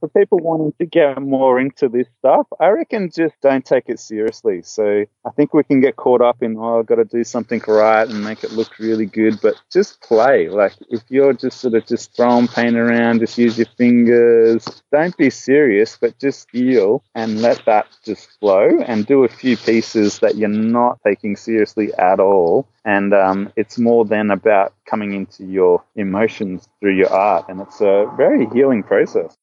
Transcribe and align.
for 0.00 0.08
people 0.08 0.38
wanting 0.38 0.72
to 0.78 0.86
get 0.86 1.20
more 1.20 1.58
into 1.58 1.88
this 1.88 2.06
stuff, 2.18 2.46
I 2.60 2.68
reckon 2.68 3.10
just 3.10 3.34
don't 3.40 3.64
take 3.64 3.84
it 3.88 3.98
seriously. 3.98 4.62
So 4.62 5.04
I 5.24 5.30
think 5.30 5.54
we 5.54 5.64
can 5.64 5.80
get 5.80 5.96
caught 5.96 6.20
up 6.20 6.42
in, 6.42 6.56
oh, 6.58 6.80
I've 6.80 6.86
got 6.86 6.96
to 6.96 7.04
do 7.04 7.24
something 7.24 7.62
right 7.66 8.08
and 8.08 8.22
make 8.22 8.44
it 8.44 8.52
look 8.52 8.78
really 8.78 9.06
good, 9.06 9.40
but 9.40 9.54
just 9.70 10.00
play. 10.02 10.48
Like 10.48 10.72
if 10.90 11.02
you're 11.08 11.32
just 11.32 11.60
sort 11.60 11.74
of 11.74 11.86
just 11.86 12.14
throwing 12.14 12.48
paint 12.48 12.76
around, 12.76 13.20
just 13.20 13.38
use 13.38 13.58
your 13.58 13.68
fingers. 13.78 14.64
Don't 14.92 15.16
be 15.16 15.30
serious, 15.30 15.96
but 16.00 16.18
just 16.18 16.50
feel 16.50 17.02
and 17.14 17.40
let 17.40 17.64
that 17.66 17.86
just 18.04 18.38
flow 18.38 18.68
and 18.86 19.06
do 19.06 19.24
a 19.24 19.28
few 19.28 19.56
pieces 19.56 20.18
that 20.20 20.36
you're 20.36 20.48
not 20.48 21.00
taking 21.04 21.36
seriously 21.36 21.92
at 21.94 22.20
all. 22.20 22.68
And 22.86 23.12
um, 23.12 23.52
it's 23.56 23.78
more 23.78 24.04
than 24.04 24.30
about 24.30 24.72
coming 24.86 25.12
into 25.12 25.44
your 25.44 25.82
emotions 25.96 26.68
through 26.78 26.94
your 26.94 27.12
art. 27.12 27.46
And 27.48 27.60
it's 27.60 27.80
a 27.80 28.08
very 28.16 28.46
healing 28.54 28.84
process. 28.84 29.36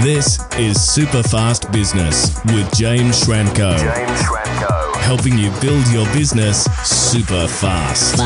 This 0.00 0.40
is 0.56 0.82
Super 0.82 1.22
Fast 1.22 1.70
Business 1.70 2.34
with 2.46 2.74
James 2.74 3.22
Schramko. 3.22 3.76
James 3.78 4.22
Schramko. 4.22 4.96
Helping 5.02 5.36
you 5.36 5.50
build 5.60 5.86
your 5.88 6.06
business 6.14 6.64
super 6.82 7.46
fast. 7.46 8.16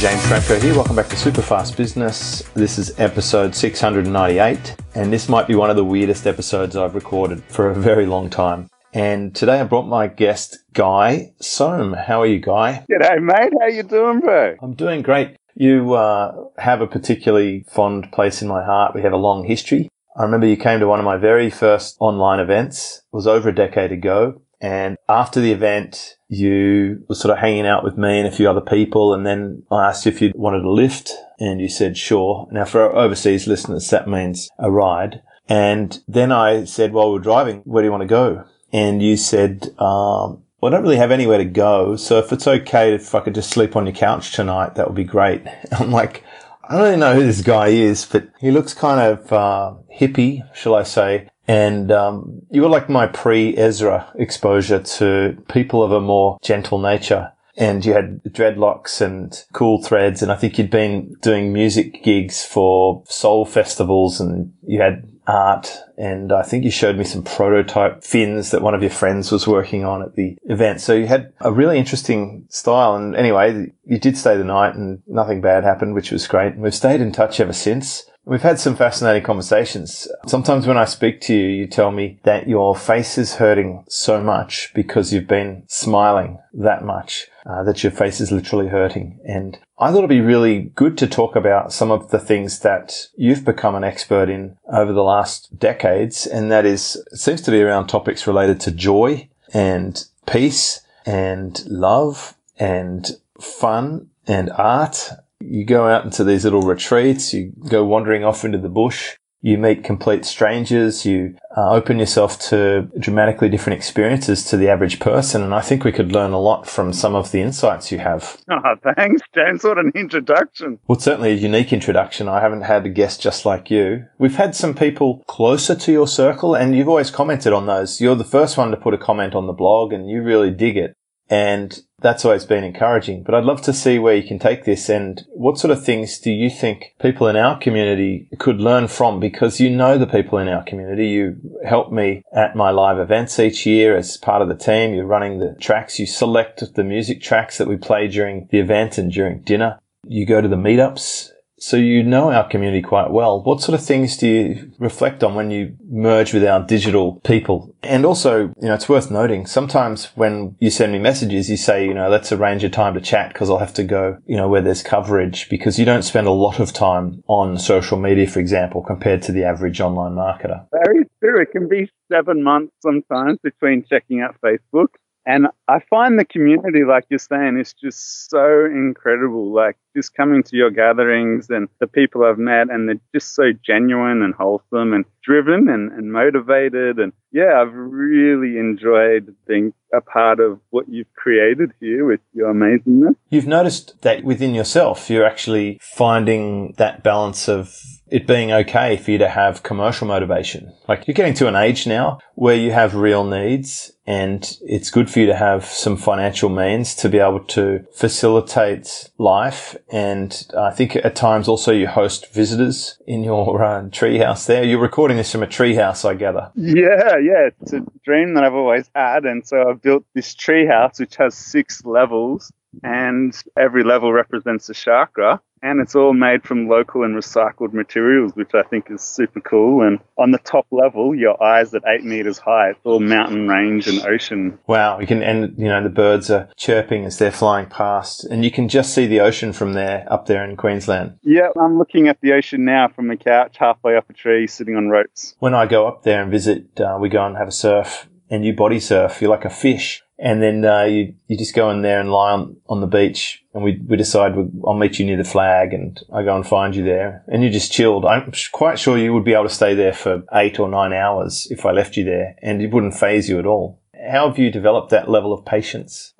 James 0.00 0.20
Schramko 0.22 0.60
here. 0.60 0.74
Welcome 0.74 0.96
back 0.96 1.08
to 1.10 1.16
Super 1.16 1.40
Fast 1.40 1.76
Business. 1.76 2.42
This 2.54 2.78
is 2.78 2.98
episode 2.98 3.54
698, 3.54 4.74
and 4.96 5.12
this 5.12 5.28
might 5.28 5.46
be 5.46 5.54
one 5.54 5.70
of 5.70 5.76
the 5.76 5.84
weirdest 5.84 6.26
episodes 6.26 6.74
I've 6.74 6.96
recorded 6.96 7.44
for 7.44 7.70
a 7.70 7.74
very 7.74 8.06
long 8.06 8.28
time. 8.28 8.68
And 8.94 9.34
today 9.34 9.60
I 9.60 9.64
brought 9.64 9.86
my 9.86 10.06
guest, 10.06 10.58
Guy 10.72 11.32
Sohm. 11.40 11.92
How 11.92 12.22
are 12.22 12.26
you, 12.26 12.40
Guy? 12.40 12.86
G'day, 12.90 13.20
mate. 13.22 13.52
How 13.60 13.66
you 13.66 13.82
doing, 13.82 14.20
bro? 14.20 14.56
I'm 14.62 14.74
doing 14.74 15.02
great. 15.02 15.36
You 15.54 15.92
uh, 15.94 16.46
have 16.56 16.80
a 16.80 16.86
particularly 16.86 17.64
fond 17.68 18.10
place 18.12 18.40
in 18.40 18.48
my 18.48 18.64
heart. 18.64 18.94
We 18.94 19.02
have 19.02 19.12
a 19.12 19.18
long 19.18 19.44
history. 19.44 19.90
I 20.16 20.22
remember 20.22 20.46
you 20.46 20.56
came 20.56 20.80
to 20.80 20.88
one 20.88 20.98
of 20.98 21.04
my 21.04 21.16
very 21.16 21.50
first 21.50 21.96
online 22.00 22.40
events. 22.40 23.02
It 23.12 23.16
was 23.16 23.26
over 23.26 23.50
a 23.50 23.54
decade 23.54 23.92
ago. 23.92 24.40
And 24.60 24.96
after 25.08 25.40
the 25.40 25.52
event, 25.52 26.16
you 26.28 27.04
were 27.08 27.14
sort 27.14 27.32
of 27.32 27.38
hanging 27.38 27.66
out 27.66 27.84
with 27.84 27.96
me 27.96 28.18
and 28.18 28.26
a 28.26 28.32
few 28.32 28.48
other 28.48 28.60
people. 28.60 29.14
And 29.14 29.26
then 29.26 29.64
I 29.70 29.88
asked 29.88 30.06
you 30.06 30.12
if 30.12 30.22
you 30.22 30.32
wanted 30.34 30.64
a 30.64 30.70
lift 30.70 31.12
and 31.38 31.60
you 31.60 31.68
said, 31.68 31.96
sure. 31.96 32.48
Now 32.50 32.64
for 32.64 32.82
our 32.82 32.96
overseas 32.96 33.46
listeners, 33.46 33.90
that 33.90 34.08
means 34.08 34.48
a 34.58 34.70
ride. 34.70 35.22
And 35.48 35.98
then 36.08 36.32
I 36.32 36.64
said, 36.64 36.92
while 36.92 37.12
we're 37.12 37.20
driving, 37.20 37.62
where 37.64 37.82
do 37.82 37.86
you 37.86 37.92
want 37.92 38.02
to 38.02 38.06
go? 38.06 38.44
And 38.72 39.02
you 39.02 39.16
said, 39.16 39.68
um, 39.78 40.42
well, 40.60 40.72
I 40.72 40.76
don't 40.76 40.82
really 40.82 40.96
have 40.96 41.10
anywhere 41.10 41.38
to 41.38 41.44
go. 41.44 41.96
So 41.96 42.18
if 42.18 42.32
it's 42.32 42.46
okay 42.46 42.94
if 42.94 43.14
I 43.14 43.20
could 43.20 43.34
just 43.34 43.50
sleep 43.50 43.76
on 43.76 43.86
your 43.86 43.94
couch 43.94 44.32
tonight, 44.32 44.74
that 44.74 44.86
would 44.86 44.96
be 44.96 45.04
great. 45.04 45.46
I'm 45.72 45.90
like, 45.90 46.24
I 46.68 46.74
don't 46.74 46.82
really 46.82 46.96
know 46.96 47.14
who 47.14 47.24
this 47.24 47.42
guy 47.42 47.68
is, 47.68 48.04
but 48.04 48.28
he 48.40 48.50
looks 48.50 48.74
kind 48.74 49.00
of 49.00 49.32
uh, 49.32 49.74
hippie, 49.98 50.42
shall 50.54 50.74
I 50.74 50.82
say. 50.82 51.28
And 51.46 51.90
um, 51.90 52.42
you 52.50 52.60
were 52.60 52.68
like 52.68 52.90
my 52.90 53.06
pre-Ezra 53.06 54.12
exposure 54.16 54.80
to 54.80 55.42
people 55.48 55.82
of 55.82 55.92
a 55.92 56.00
more 56.00 56.38
gentle 56.42 56.78
nature. 56.78 57.32
And 57.56 57.84
you 57.84 57.94
had 57.94 58.22
dreadlocks 58.24 59.00
and 59.00 59.44
cool 59.52 59.82
threads. 59.82 60.22
And 60.22 60.30
I 60.30 60.36
think 60.36 60.58
you'd 60.58 60.70
been 60.70 61.14
doing 61.22 61.52
music 61.52 62.04
gigs 62.04 62.44
for 62.44 63.02
soul 63.06 63.46
festivals 63.46 64.20
and 64.20 64.52
you 64.62 64.80
had 64.80 65.08
art. 65.28 65.70
And 65.96 66.32
I 66.32 66.42
think 66.42 66.64
you 66.64 66.70
showed 66.70 66.96
me 66.96 67.04
some 67.04 67.22
prototype 67.22 68.02
fins 68.02 68.50
that 68.50 68.62
one 68.62 68.74
of 68.74 68.82
your 68.82 68.90
friends 68.90 69.30
was 69.30 69.46
working 69.46 69.84
on 69.84 70.02
at 70.02 70.16
the 70.16 70.36
event. 70.44 70.80
So 70.80 70.94
you 70.94 71.06
had 71.06 71.32
a 71.40 71.52
really 71.52 71.78
interesting 71.78 72.46
style. 72.48 72.96
And 72.96 73.14
anyway, 73.14 73.70
you 73.84 73.98
did 73.98 74.16
stay 74.16 74.36
the 74.36 74.44
night 74.44 74.74
and 74.74 75.02
nothing 75.06 75.40
bad 75.40 75.64
happened, 75.64 75.94
which 75.94 76.10
was 76.10 76.26
great. 76.26 76.54
And 76.54 76.62
we've 76.62 76.74
stayed 76.74 77.00
in 77.00 77.12
touch 77.12 77.38
ever 77.38 77.52
since. 77.52 78.04
We've 78.24 78.42
had 78.42 78.60
some 78.60 78.76
fascinating 78.76 79.22
conversations. 79.22 80.06
Sometimes 80.26 80.66
when 80.66 80.76
I 80.76 80.84
speak 80.84 81.22
to 81.22 81.34
you, 81.34 81.46
you 81.48 81.66
tell 81.66 81.90
me 81.90 82.20
that 82.24 82.46
your 82.46 82.76
face 82.76 83.16
is 83.16 83.36
hurting 83.36 83.86
so 83.88 84.22
much 84.22 84.70
because 84.74 85.14
you've 85.14 85.26
been 85.26 85.62
smiling 85.66 86.38
that 86.52 86.84
much, 86.84 87.28
uh, 87.48 87.62
that 87.64 87.82
your 87.82 87.92
face 87.92 88.20
is 88.20 88.30
literally 88.30 88.68
hurting. 88.68 89.18
And 89.24 89.58
I 89.78 89.90
thought 89.90 89.98
it'd 89.98 90.10
be 90.10 90.20
really 90.20 90.70
good 90.74 90.98
to 90.98 91.06
talk 91.06 91.34
about 91.34 91.72
some 91.72 91.90
of 91.90 92.10
the 92.10 92.18
things 92.18 92.60
that 92.60 93.08
you've 93.16 93.44
become 93.44 93.74
an 93.74 93.84
expert 93.84 94.28
in 94.28 94.56
over 94.72 94.92
the 94.92 95.02
last 95.02 95.58
decades. 95.58 96.26
And 96.26 96.52
that 96.52 96.66
is, 96.66 97.02
seems 97.12 97.40
to 97.42 97.50
be 97.50 97.62
around 97.62 97.86
topics 97.86 98.26
related 98.26 98.60
to 98.60 98.70
joy 98.70 99.28
and 99.52 100.04
peace 100.26 100.82
and 101.06 101.64
love 101.66 102.36
and 102.58 103.10
fun 103.40 104.10
and 104.26 104.50
art 104.50 105.10
you 105.40 105.64
go 105.64 105.86
out 105.86 106.04
into 106.04 106.24
these 106.24 106.44
little 106.44 106.62
retreats, 106.62 107.32
you 107.32 107.52
go 107.68 107.84
wandering 107.84 108.24
off 108.24 108.44
into 108.44 108.58
the 108.58 108.68
bush, 108.68 109.16
you 109.40 109.56
meet 109.56 109.84
complete 109.84 110.24
strangers, 110.24 111.06
you 111.06 111.36
uh, 111.56 111.70
open 111.70 111.98
yourself 111.98 112.38
to 112.40 112.90
dramatically 112.98 113.48
different 113.48 113.76
experiences 113.76 114.44
to 114.44 114.56
the 114.56 114.68
average 114.68 114.98
person. 114.98 115.42
And 115.42 115.54
I 115.54 115.60
think 115.60 115.84
we 115.84 115.92
could 115.92 116.12
learn 116.12 116.32
a 116.32 116.40
lot 116.40 116.66
from 116.66 116.92
some 116.92 117.14
of 117.14 117.30
the 117.30 117.40
insights 117.40 117.92
you 117.92 117.98
have. 117.98 118.38
Oh, 118.50 118.74
thanks, 118.96 119.22
James. 119.34 119.62
What 119.62 119.78
an 119.78 119.92
introduction. 119.94 120.80
Well, 120.88 120.98
certainly 120.98 121.30
a 121.30 121.36
unique 121.36 121.72
introduction. 121.72 122.28
I 122.28 122.40
haven't 122.40 122.62
had 122.62 122.84
a 122.84 122.90
guest 122.90 123.20
just 123.22 123.46
like 123.46 123.70
you. 123.70 124.06
We've 124.18 124.34
had 124.34 124.56
some 124.56 124.74
people 124.74 125.22
closer 125.28 125.76
to 125.76 125.92
your 125.92 126.08
circle, 126.08 126.54
and 126.56 126.76
you've 126.76 126.88
always 126.88 127.10
commented 127.10 127.52
on 127.52 127.66
those. 127.66 128.00
You're 128.00 128.16
the 128.16 128.24
first 128.24 128.56
one 128.58 128.72
to 128.72 128.76
put 128.76 128.94
a 128.94 128.98
comment 128.98 129.34
on 129.34 129.46
the 129.46 129.52
blog, 129.52 129.92
and 129.92 130.10
you 130.10 130.22
really 130.22 130.50
dig 130.50 130.76
it. 130.76 130.94
And 131.30 131.80
that's 132.00 132.24
always 132.24 132.44
been 132.44 132.64
encouraging. 132.64 133.22
But 133.22 133.34
I'd 133.34 133.44
love 133.44 133.62
to 133.62 133.72
see 133.72 133.98
where 133.98 134.14
you 134.14 134.26
can 134.26 134.38
take 134.38 134.64
this 134.64 134.88
and 134.88 135.24
what 135.30 135.58
sort 135.58 135.72
of 135.72 135.84
things 135.84 136.18
do 136.18 136.30
you 136.30 136.48
think 136.48 136.94
people 137.00 137.26
in 137.26 137.36
our 137.36 137.58
community 137.58 138.28
could 138.38 138.60
learn 138.60 138.88
from? 138.88 139.18
Because 139.18 139.60
you 139.60 139.70
know 139.70 139.98
the 139.98 140.06
people 140.06 140.38
in 140.38 140.48
our 140.48 140.62
community. 140.62 141.08
You 141.08 141.36
help 141.66 141.90
me 141.90 142.22
at 142.32 142.54
my 142.54 142.70
live 142.70 142.98
events 142.98 143.38
each 143.38 143.66
year 143.66 143.96
as 143.96 144.16
part 144.16 144.42
of 144.42 144.48
the 144.48 144.56
team. 144.56 144.94
You're 144.94 145.06
running 145.06 145.38
the 145.38 145.56
tracks. 145.60 145.98
You 145.98 146.06
select 146.06 146.62
the 146.74 146.84
music 146.84 147.20
tracks 147.20 147.58
that 147.58 147.68
we 147.68 147.76
play 147.76 148.06
during 148.08 148.48
the 148.50 148.60
event 148.60 148.98
and 148.98 149.10
during 149.10 149.42
dinner. 149.42 149.80
You 150.06 150.24
go 150.24 150.40
to 150.40 150.48
the 150.48 150.56
meetups 150.56 151.32
so 151.58 151.76
you 151.76 152.02
know 152.02 152.30
our 152.30 152.48
community 152.48 152.82
quite 152.82 153.10
well. 153.10 153.42
What 153.42 153.60
sort 153.60 153.78
of 153.78 153.84
things 153.84 154.16
do 154.16 154.28
you 154.28 154.72
reflect 154.78 155.22
on 155.24 155.34
when 155.34 155.50
you 155.50 155.76
merge 155.88 156.32
with 156.32 156.44
our 156.44 156.64
digital 156.64 157.20
people? 157.24 157.74
And 157.82 158.04
also, 158.04 158.52
you 158.60 158.68
know, 158.68 158.74
it's 158.74 158.88
worth 158.88 159.10
noting 159.10 159.46
sometimes 159.46 160.06
when 160.14 160.56
you 160.60 160.70
send 160.70 160.92
me 160.92 160.98
messages, 160.98 161.50
you 161.50 161.56
say, 161.56 161.86
you 161.86 161.94
know, 161.94 162.08
let's 162.08 162.32
arrange 162.32 162.64
a 162.64 162.68
time 162.68 162.94
to 162.94 163.00
chat 163.00 163.32
because 163.32 163.50
I'll 163.50 163.58
have 163.58 163.74
to 163.74 163.84
go, 163.84 164.18
you 164.26 164.36
know, 164.36 164.48
where 164.48 164.62
there's 164.62 164.82
coverage 164.82 165.48
because 165.48 165.78
you 165.78 165.84
don't 165.84 166.02
spend 166.02 166.26
a 166.26 166.32
lot 166.32 166.60
of 166.60 166.72
time 166.72 167.22
on 167.26 167.58
social 167.58 167.98
media, 167.98 168.26
for 168.26 168.40
example, 168.40 168.82
compared 168.82 169.22
to 169.22 169.32
the 169.32 169.44
average 169.44 169.80
online 169.80 170.12
marketer. 170.12 170.66
Very 170.72 171.04
true. 171.20 171.42
It 171.42 171.50
can 171.52 171.68
be 171.68 171.90
seven 172.10 172.42
months 172.42 172.72
sometimes 172.82 173.38
between 173.42 173.84
checking 173.88 174.20
out 174.20 174.36
Facebook 174.44 174.88
and 175.28 175.46
I 175.68 175.80
find 175.90 176.18
the 176.18 176.24
community, 176.24 176.84
like 176.84 177.04
you're 177.10 177.18
saying, 177.18 177.58
is 177.58 177.74
just 177.74 178.30
so 178.30 178.64
incredible. 178.64 179.52
Like 179.52 179.76
just 179.94 180.14
coming 180.14 180.42
to 180.44 180.56
your 180.56 180.70
gatherings 180.70 181.50
and 181.50 181.68
the 181.80 181.86
people 181.86 182.24
I've 182.24 182.38
met, 182.38 182.70
and 182.70 182.88
they're 182.88 183.00
just 183.14 183.34
so 183.34 183.52
genuine 183.62 184.22
and 184.22 184.34
wholesome 184.34 184.94
and 184.94 185.04
driven 185.22 185.68
and, 185.68 185.92
and 185.92 186.10
motivated. 186.10 186.98
And 186.98 187.12
yeah, 187.32 187.60
I've 187.60 187.74
really 187.74 188.58
enjoyed 188.58 189.34
being 189.46 189.72
a 189.94 190.00
part 190.00 190.40
of 190.40 190.60
what 190.70 190.88
you've 190.88 191.12
created 191.14 191.72
here 191.80 192.04
with 192.06 192.20
your 192.32 192.52
amazingness. 192.52 193.16
You've 193.30 193.46
noticed 193.46 194.00
that 194.02 194.24
within 194.24 194.54
yourself, 194.54 195.08
you're 195.10 195.26
actually 195.26 195.78
finding 195.82 196.74
that 196.78 197.02
balance 197.02 197.48
of 197.48 197.74
it 198.10 198.26
being 198.26 198.50
okay 198.50 198.96
for 198.96 199.10
you 199.10 199.18
to 199.18 199.28
have 199.28 199.62
commercial 199.62 200.06
motivation. 200.06 200.72
Like 200.88 201.06
you're 201.06 201.14
getting 201.14 201.34
to 201.34 201.48
an 201.48 201.56
age 201.56 201.86
now 201.86 202.20
where 202.34 202.56
you 202.56 202.72
have 202.72 202.94
real 202.94 203.24
needs 203.24 203.92
and 204.06 204.56
it's 204.62 204.90
good 204.90 205.10
for 205.10 205.20
you 205.20 205.26
to 205.26 205.36
have 205.36 205.66
some 205.66 205.96
financial 205.96 206.48
means 206.48 206.94
to 206.94 207.10
be 207.10 207.18
able 207.18 207.44
to 207.44 207.84
facilitate 207.92 209.10
life. 209.18 209.76
And 209.92 210.46
I 210.56 210.70
think 210.70 210.96
at 210.96 211.14
times 211.14 211.48
also 211.48 211.72
you 211.72 211.86
host 211.86 212.32
visitors 212.32 212.98
in 213.06 213.22
your 213.22 213.62
uh, 213.62 213.82
treehouse 213.84 214.46
there. 214.46 214.64
You're 214.64 214.80
recording 214.80 215.18
this 215.18 215.30
from 215.30 215.42
a 215.42 215.46
treehouse, 215.46 216.08
I 216.08 216.14
gather. 216.14 216.50
Yeah, 216.54 217.17
yeah. 217.18 217.50
It's 217.60 217.72
a 217.72 217.84
dream 218.04 218.34
that 218.34 218.44
I've 218.44 218.54
always 218.54 218.90
had. 218.94 219.24
And 219.24 219.46
so 219.46 219.68
I've 219.68 219.82
built 219.82 220.04
this 220.14 220.34
treehouse, 220.34 221.00
which 221.00 221.16
has 221.16 221.34
six 221.34 221.84
levels 221.84 222.52
and 222.82 223.40
every 223.56 223.84
level 223.84 224.12
represents 224.12 224.68
a 224.68 224.74
chakra 224.74 225.40
and 225.62 225.80
it's 225.80 225.94
all 225.94 226.12
made 226.12 226.44
from 226.44 226.68
local 226.68 227.02
and 227.02 227.14
recycled 227.16 227.72
materials, 227.72 228.32
which 228.34 228.54
I 228.54 228.62
think 228.62 228.90
is 228.90 229.02
super 229.02 229.40
cool. 229.40 229.82
And 229.82 229.98
on 230.16 230.30
the 230.30 230.38
top 230.38 230.66
level, 230.70 231.14
your 231.14 231.42
eyes 231.42 231.74
at 231.74 231.82
eight 231.86 232.04
meters 232.04 232.38
high. 232.38 232.70
It's 232.70 232.80
all 232.84 233.00
mountain 233.00 233.48
range 233.48 233.86
and 233.86 234.04
ocean. 234.06 234.58
Wow, 234.66 235.00
you 235.00 235.06
can, 235.06 235.22
and 235.22 235.56
you 235.58 235.66
know 235.66 235.82
the 235.82 235.88
birds 235.88 236.30
are 236.30 236.48
chirping 236.56 237.04
as 237.04 237.18
they're 237.18 237.32
flying 237.32 237.66
past, 237.66 238.24
and 238.24 238.44
you 238.44 238.50
can 238.50 238.68
just 238.68 238.94
see 238.94 239.06
the 239.06 239.20
ocean 239.20 239.52
from 239.52 239.72
there 239.72 240.06
up 240.10 240.26
there 240.26 240.44
in 240.44 240.56
Queensland. 240.56 241.18
Yeah, 241.22 241.48
I'm 241.60 241.78
looking 241.78 242.08
at 242.08 242.20
the 242.20 242.32
ocean 242.32 242.64
now 242.64 242.88
from 242.88 243.10
a 243.10 243.16
couch 243.16 243.56
halfway 243.58 243.96
up 243.96 244.08
a 244.10 244.12
tree, 244.12 244.46
sitting 244.46 244.76
on 244.76 244.88
ropes. 244.88 245.34
When 245.38 245.54
I 245.54 245.66
go 245.66 245.86
up 245.86 246.02
there 246.02 246.22
and 246.22 246.30
visit, 246.30 246.80
uh, 246.80 246.98
we 247.00 247.08
go 247.08 247.24
and 247.24 247.36
have 247.36 247.48
a 247.48 247.52
surf 247.52 248.08
and 248.30 248.44
you 248.44 248.54
body 248.54 248.80
surf. 248.80 249.20
You're 249.20 249.30
like 249.30 249.44
a 249.44 249.50
fish. 249.50 250.02
And 250.18 250.42
then 250.42 250.64
uh, 250.64 250.82
you, 250.82 251.14
you 251.28 251.38
just 251.38 251.54
go 251.54 251.70
in 251.70 251.82
there 251.82 252.00
and 252.00 252.10
lie 252.10 252.32
on, 252.32 252.56
on 252.68 252.80
the 252.80 252.88
beach 252.88 253.44
and 253.54 253.62
we, 253.62 253.80
we 253.86 253.96
decide 253.96 254.32
I'll 254.66 254.74
meet 254.74 254.98
you 254.98 255.06
near 255.06 255.16
the 255.16 255.22
flag 255.22 255.72
and 255.72 255.98
I 256.12 256.24
go 256.24 256.34
and 256.34 256.44
find 256.44 256.74
you 256.74 256.82
there 256.82 257.22
and 257.28 257.44
you 257.44 257.50
just 257.50 257.70
chilled. 257.70 258.04
I'm 258.04 258.32
quite 258.50 258.80
sure 258.80 258.98
you 258.98 259.14
would 259.14 259.24
be 259.24 259.34
able 259.34 259.44
to 259.44 259.54
stay 259.54 259.74
there 259.74 259.92
for 259.92 260.24
eight 260.32 260.58
or 260.58 260.68
nine 260.68 260.92
hours 260.92 261.46
if 261.50 261.64
I 261.64 261.70
left 261.70 261.96
you 261.96 262.04
there 262.04 262.34
and 262.42 262.60
it 262.60 262.72
wouldn't 262.72 262.94
faze 262.94 263.28
you 263.28 263.38
at 263.38 263.46
all. 263.46 263.80
How 264.10 264.28
have 264.28 264.38
you 264.38 264.50
developed 264.50 264.90
that 264.90 265.08
level 265.08 265.32
of 265.32 265.44
patience? 265.44 266.14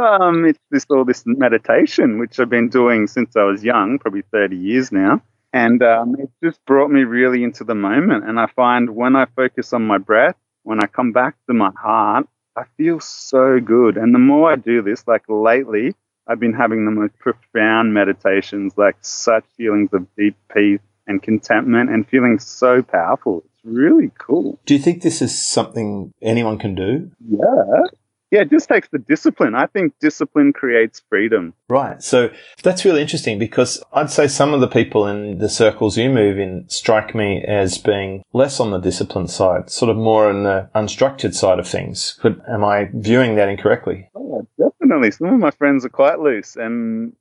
Um, 0.00 0.44
it's 0.44 0.58
this 0.70 0.86
all 0.90 1.04
this 1.04 1.22
meditation, 1.24 2.18
which 2.18 2.38
I've 2.38 2.50
been 2.50 2.68
doing 2.68 3.06
since 3.06 3.36
I 3.36 3.44
was 3.44 3.64
young, 3.64 3.98
probably 3.98 4.22
30 4.32 4.56
years 4.56 4.90
now. 4.90 5.22
And 5.52 5.82
um, 5.82 6.16
it 6.18 6.30
just 6.42 6.64
brought 6.66 6.90
me 6.90 7.04
really 7.04 7.42
into 7.42 7.64
the 7.64 7.74
moment. 7.74 8.28
And 8.28 8.38
I 8.38 8.46
find 8.46 8.94
when 8.94 9.16
I 9.16 9.26
focus 9.36 9.72
on 9.72 9.86
my 9.86 9.98
breath, 9.98 10.36
when 10.68 10.84
I 10.84 10.86
come 10.86 11.12
back 11.12 11.34
to 11.46 11.54
my 11.54 11.70
heart, 11.80 12.28
I 12.54 12.64
feel 12.76 13.00
so 13.00 13.58
good. 13.58 13.96
And 13.96 14.14
the 14.14 14.18
more 14.18 14.52
I 14.52 14.56
do 14.56 14.82
this, 14.82 15.08
like 15.08 15.22
lately, 15.26 15.94
I've 16.26 16.40
been 16.40 16.52
having 16.52 16.84
the 16.84 16.90
most 16.90 17.18
profound 17.18 17.94
meditations, 17.94 18.74
like 18.76 18.96
such 19.00 19.44
feelings 19.56 19.88
of 19.94 20.06
deep 20.14 20.36
peace 20.54 20.80
and 21.06 21.22
contentment 21.22 21.88
and 21.88 22.06
feeling 22.06 22.38
so 22.38 22.82
powerful. 22.82 23.44
It's 23.46 23.64
really 23.64 24.10
cool. 24.18 24.60
Do 24.66 24.74
you 24.74 24.80
think 24.80 25.00
this 25.00 25.22
is 25.22 25.40
something 25.40 26.12
anyone 26.20 26.58
can 26.58 26.74
do? 26.74 27.10
Yeah. 27.26 27.84
Yeah, 28.30 28.40
it 28.40 28.50
just 28.50 28.68
takes 28.68 28.88
the 28.88 28.98
discipline. 28.98 29.54
I 29.54 29.66
think 29.66 29.94
discipline 30.00 30.52
creates 30.52 31.02
freedom. 31.08 31.54
Right. 31.68 32.02
So 32.02 32.30
that's 32.62 32.84
really 32.84 33.00
interesting 33.00 33.38
because 33.38 33.82
I'd 33.92 34.10
say 34.10 34.28
some 34.28 34.52
of 34.52 34.60
the 34.60 34.68
people 34.68 35.06
in 35.06 35.38
the 35.38 35.48
circles 35.48 35.96
you 35.96 36.10
move 36.10 36.38
in 36.38 36.68
strike 36.68 37.14
me 37.14 37.42
as 37.46 37.78
being 37.78 38.22
less 38.34 38.60
on 38.60 38.70
the 38.70 38.78
discipline 38.78 39.28
side, 39.28 39.70
sort 39.70 39.90
of 39.90 39.96
more 39.96 40.28
on 40.28 40.42
the 40.42 40.68
unstructured 40.74 41.34
side 41.34 41.58
of 41.58 41.66
things. 41.66 42.18
But 42.22 42.36
am 42.48 42.64
I 42.64 42.90
viewing 42.92 43.36
that 43.36 43.48
incorrectly? 43.48 44.10
Oh, 44.14 44.46
definitely. 44.58 45.10
Some 45.10 45.28
of 45.28 45.40
my 45.40 45.50
friends 45.50 45.86
are 45.86 45.90
quite 45.90 46.20
loose 46.20 46.56
and 46.56 47.14